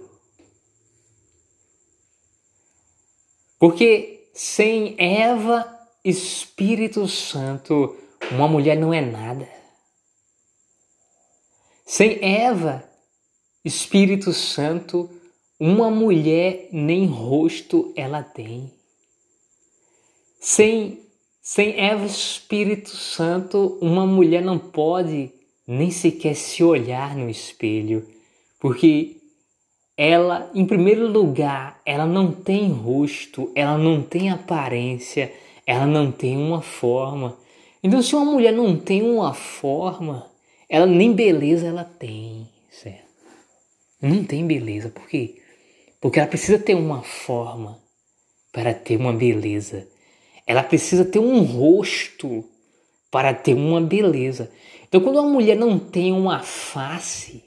Porque 3.60 4.30
sem 4.34 4.95
Eva, 4.97 5.78
Espírito 6.04 7.08
Santo, 7.08 7.95
uma 8.32 8.47
mulher 8.47 8.78
não 8.78 8.93
é 8.93 9.02
nada. 9.02 9.47
Sem 11.86 12.24
Eva, 12.24 12.84
Espírito 13.66 14.32
Santo, 14.32 15.10
uma 15.60 15.91
mulher 15.91 16.70
nem 16.72 17.06
rosto 17.06 17.91
ela 17.97 18.24
tem. 18.24 18.72
Sem, 20.39 21.02
sem 21.41 21.78
Eva 21.78 22.06
Espírito 22.06 22.89
Santo, 22.89 23.78
uma 23.82 24.06
mulher 24.06 24.41
não 24.41 24.58
pode 24.58 25.32
nem 25.68 25.91
sequer 25.91 26.36
se 26.36 26.64
olhar 26.64 27.16
no 27.16 27.30
espelho, 27.30 28.08
porque 28.58 29.18
ela, 29.97 30.50
em 30.56 30.66
primeiro 30.66 31.12
lugar, 31.12 31.82
ela 31.86 32.06
não 32.06 32.32
tem 32.32 32.72
rosto, 32.72 33.52
ela 33.54 33.78
não 33.78 34.02
tem 34.02 34.30
aparência, 34.30 35.34
ela 35.70 35.86
não 35.86 36.11
tem 36.11 36.36
uma 36.36 36.63
forma. 36.63 37.38
Então, 37.84 38.01
se 38.01 38.15
uma 38.15 38.26
mulher 38.26 38.51
não 38.51 38.76
tem 38.76 39.03
uma 39.03 39.36
forma, 39.36 40.28
ela 40.67 40.88
nem 40.88 41.13
beleza 41.13 41.67
ela 41.67 41.84
tem, 41.84 42.49
certo? 42.72 43.05
Não 44.01 44.24
tem 44.24 44.47
beleza, 44.47 44.89
por 44.89 45.07
quê? 45.07 45.39
Porque 46.01 46.17
ela 46.17 46.28
precisa 46.28 46.57
ter 46.57 46.74
uma 46.74 47.03
forma 47.03 47.80
para 48.51 48.74
ter 48.74 48.97
uma 48.97 49.13
beleza. 49.13 49.88
Ela 50.47 50.63
precisa 50.63 51.05
ter 51.05 51.20
um 51.20 51.43
rosto 51.43 52.43
para 53.11 53.32
ter 53.32 53.53
uma 53.53 53.80
beleza. 53.80 54.51
Então, 54.88 54.99
quando 55.01 55.20
uma 55.20 55.30
mulher 55.30 55.55
não 55.55 55.78
tem 55.78 56.11
uma 56.11 56.39
face, 56.39 57.43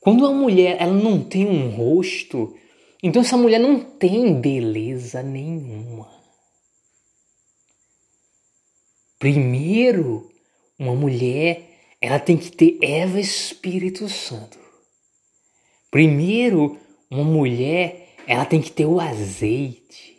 quando 0.00 0.20
uma 0.20 0.32
mulher 0.32 0.76
ela 0.78 0.94
não 0.94 1.20
tem 1.20 1.44
um 1.44 1.68
rosto, 1.70 2.54
então 3.06 3.20
essa 3.20 3.36
mulher 3.36 3.60
não 3.60 3.78
tem 3.78 4.40
beleza 4.40 5.22
nenhuma. 5.22 6.10
Primeiro, 9.18 10.32
uma 10.78 10.94
mulher 10.94 11.96
ela 12.00 12.18
tem 12.18 12.38
que 12.38 12.50
ter 12.50 12.78
Eva 12.82 13.20
Espírito 13.20 14.08
Santo. 14.08 14.58
Primeiro, 15.90 16.78
uma 17.10 17.24
mulher, 17.24 18.14
ela 18.26 18.46
tem 18.46 18.62
que 18.62 18.72
ter 18.72 18.86
o 18.86 18.98
azeite, 18.98 20.16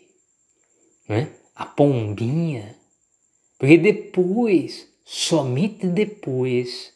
né? 1.10 1.34
A 1.56 1.66
pombinha. 1.66 2.76
Porque 3.58 3.80
depois, 3.80 4.88
somente 5.04 5.88
depois 5.88 6.94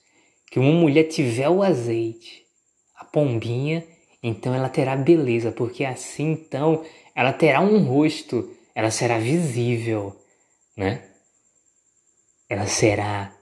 que 0.52 0.60
uma 0.60 0.72
mulher 0.72 1.06
tiver 1.06 1.50
o 1.50 1.64
azeite, 1.64 2.46
a 2.96 3.06
pombinha, 3.06 3.84
então 4.22 4.53
ela 4.53 4.70
terá 4.70 4.95
beleza, 4.95 5.51
porque 5.51 5.86
assim 5.86 6.32
então 6.32 6.86
ela 7.15 7.34
terá 7.34 7.61
um 7.61 7.84
rosto, 7.84 8.55
ela 8.76 8.91
será 8.91 9.17
visível, 9.17 10.15
né? 10.76 11.09
Ela 12.49 12.65
será 12.65 13.36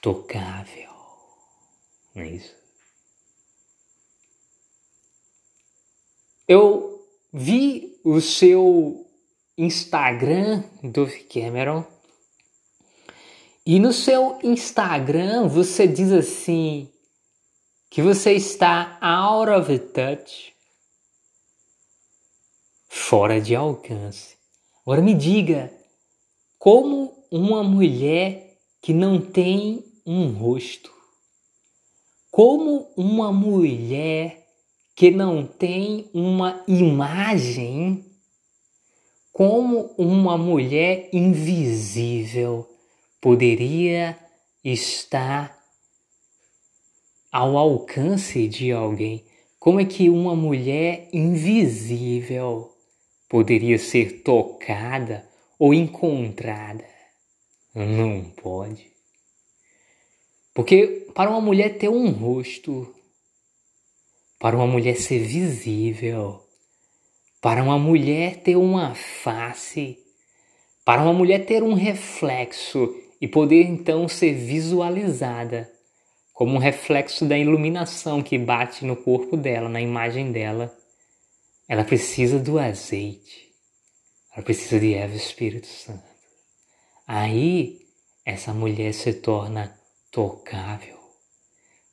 tocável. 0.00 0.90
Não 2.14 2.22
é 2.22 2.28
isso? 2.28 2.54
Eu 6.48 7.06
vi 7.32 8.00
o 8.02 8.20
seu 8.20 9.06
Instagram, 9.56 10.64
Dove 10.82 11.20
Cameron, 11.24 11.84
e 13.64 13.78
no 13.78 13.92
seu 13.92 14.38
Instagram 14.42 15.46
você 15.46 15.86
diz 15.86 16.10
assim 16.10 16.89
que 17.90 18.00
você 18.00 18.34
está 18.34 18.96
out 19.00 19.50
of 19.50 19.78
touch, 19.88 20.54
fora 22.88 23.40
de 23.40 23.56
alcance. 23.56 24.36
Agora 24.82 25.02
me 25.02 25.12
diga, 25.12 25.72
como 26.56 27.26
uma 27.32 27.64
mulher 27.64 28.58
que 28.80 28.94
não 28.94 29.20
tem 29.20 29.84
um 30.06 30.30
rosto, 30.30 30.92
como 32.30 32.92
uma 32.96 33.32
mulher 33.32 34.46
que 34.94 35.10
não 35.10 35.44
tem 35.44 36.08
uma 36.14 36.62
imagem, 36.68 38.04
como 39.32 39.92
uma 39.98 40.38
mulher 40.38 41.08
invisível 41.12 42.68
poderia 43.20 44.16
estar 44.62 45.59
ao 47.30 47.56
alcance 47.56 48.48
de 48.48 48.72
alguém? 48.72 49.24
Como 49.58 49.78
é 49.78 49.84
que 49.84 50.08
uma 50.08 50.34
mulher 50.34 51.08
invisível 51.12 52.74
poderia 53.28 53.78
ser 53.78 54.22
tocada 54.22 55.28
ou 55.58 55.74
encontrada? 55.74 56.84
Não 57.74 58.24
pode. 58.42 58.90
Porque 60.54 61.06
para 61.14 61.30
uma 61.30 61.40
mulher 61.40 61.78
ter 61.78 61.88
um 61.88 62.10
rosto, 62.10 62.92
para 64.38 64.56
uma 64.56 64.66
mulher 64.66 64.96
ser 64.96 65.20
visível, 65.20 66.42
para 67.40 67.62
uma 67.62 67.78
mulher 67.78 68.42
ter 68.42 68.56
uma 68.56 68.94
face, 68.94 69.98
para 70.84 71.02
uma 71.02 71.12
mulher 71.12 71.46
ter 71.46 71.62
um 71.62 71.74
reflexo 71.74 72.94
e 73.20 73.28
poder 73.28 73.64
então 73.64 74.08
ser 74.08 74.32
visualizada 74.32 75.70
como 76.40 76.54
um 76.54 76.58
reflexo 76.58 77.26
da 77.26 77.36
iluminação 77.36 78.22
que 78.22 78.38
bate 78.38 78.82
no 78.82 78.96
corpo 78.96 79.36
dela, 79.36 79.68
na 79.68 79.78
imagem 79.78 80.32
dela, 80.32 80.74
ela 81.68 81.84
precisa 81.84 82.38
do 82.38 82.58
azeite, 82.58 83.52
ela 84.34 84.42
precisa 84.42 84.80
de 84.80 84.94
Eva 84.94 85.14
Espírito 85.14 85.66
Santo. 85.66 86.02
Aí 87.06 87.80
essa 88.24 88.54
mulher 88.54 88.94
se 88.94 89.12
torna 89.12 89.78
tocável, 90.10 90.98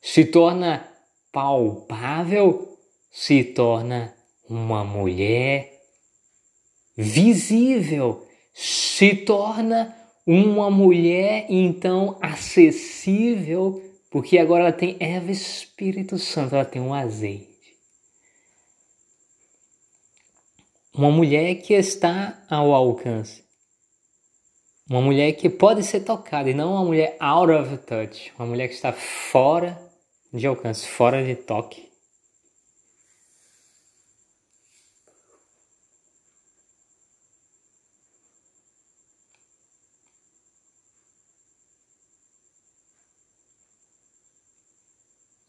se 0.00 0.24
torna 0.24 0.88
palpável, 1.30 2.78
se 3.10 3.44
torna 3.44 4.14
uma 4.48 4.82
mulher 4.82 5.78
visível, 6.96 8.26
se 8.54 9.14
torna 9.14 9.94
uma 10.26 10.70
mulher 10.70 11.44
então 11.50 12.16
acessível, 12.22 13.87
porque 14.10 14.38
agora 14.38 14.64
ela 14.64 14.72
tem 14.72 14.96
Eva 15.00 15.30
Espírito 15.30 16.18
Santo, 16.18 16.54
ela 16.54 16.64
tem 16.64 16.80
um 16.80 16.94
azeite. 16.94 17.48
Uma 20.94 21.10
mulher 21.10 21.54
que 21.56 21.74
está 21.74 22.42
ao 22.48 22.72
alcance. 22.72 23.44
Uma 24.88 25.02
mulher 25.02 25.32
que 25.32 25.50
pode 25.50 25.82
ser 25.84 26.00
tocada 26.00 26.48
e 26.48 26.54
não 26.54 26.72
uma 26.72 26.84
mulher 26.84 27.16
out 27.20 27.52
of 27.52 27.76
touch, 27.78 28.32
uma 28.38 28.46
mulher 28.46 28.68
que 28.68 28.74
está 28.74 28.90
fora 28.92 29.78
de 30.32 30.46
alcance, 30.46 30.88
fora 30.88 31.22
de 31.22 31.36
toque. 31.36 31.87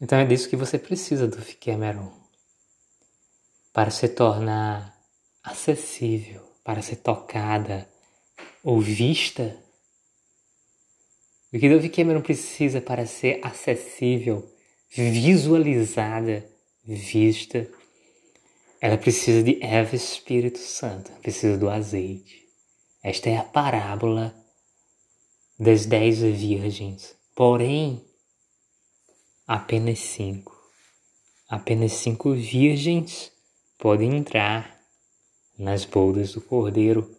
Então 0.00 0.18
é 0.18 0.24
disso 0.24 0.48
que 0.48 0.56
você 0.56 0.78
precisa 0.78 1.28
do 1.28 1.40
Fiquemeron 1.42 2.10
para 3.72 3.90
se 3.90 4.08
tornar 4.08 4.98
acessível, 5.42 6.42
para 6.64 6.82
ser 6.82 6.96
tocada 6.96 7.88
ou 8.62 8.80
vista. 8.80 9.56
O 11.52 11.58
que 11.58 11.68
Dove 11.68 11.88
Cameron 11.88 12.22
precisa 12.22 12.80
para 12.80 13.06
ser 13.06 13.40
acessível, 13.42 14.48
visualizada, 14.88 16.48
vista, 16.84 17.68
ela 18.80 18.96
precisa 18.96 19.42
de 19.42 19.62
Eva 19.62 19.94
Espírito 19.94 20.58
Santo, 20.58 21.10
precisa 21.20 21.58
do 21.58 21.68
azeite. 21.68 22.48
Esta 23.02 23.28
é 23.28 23.36
a 23.36 23.44
parábola 23.44 24.34
das 25.58 25.86
dez 25.86 26.20
virgens. 26.20 27.14
Porém, 27.34 28.04
apenas 29.50 29.98
cinco. 29.98 30.56
Apenas 31.48 31.94
cinco 31.94 32.32
virgens 32.34 33.32
podem 33.80 34.16
entrar 34.16 34.78
nas 35.58 35.84
bodas 35.84 36.34
do 36.34 36.40
Cordeiro. 36.40 37.10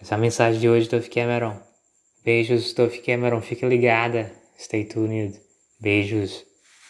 Essa 0.00 0.16
é 0.16 0.18
a 0.18 0.20
mensagem 0.20 0.60
de 0.60 0.68
hoje, 0.68 0.88
Dove 0.88 1.08
Cameron. 1.08 1.62
Beijos, 2.24 2.72
Dove 2.72 2.98
Cameron. 3.02 3.40
Fique 3.40 3.64
ligada. 3.64 4.32
Stay 4.58 4.84
tuned. 4.84 5.40
Beijos. 5.80 6.44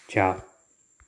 Tchau. 0.09 0.48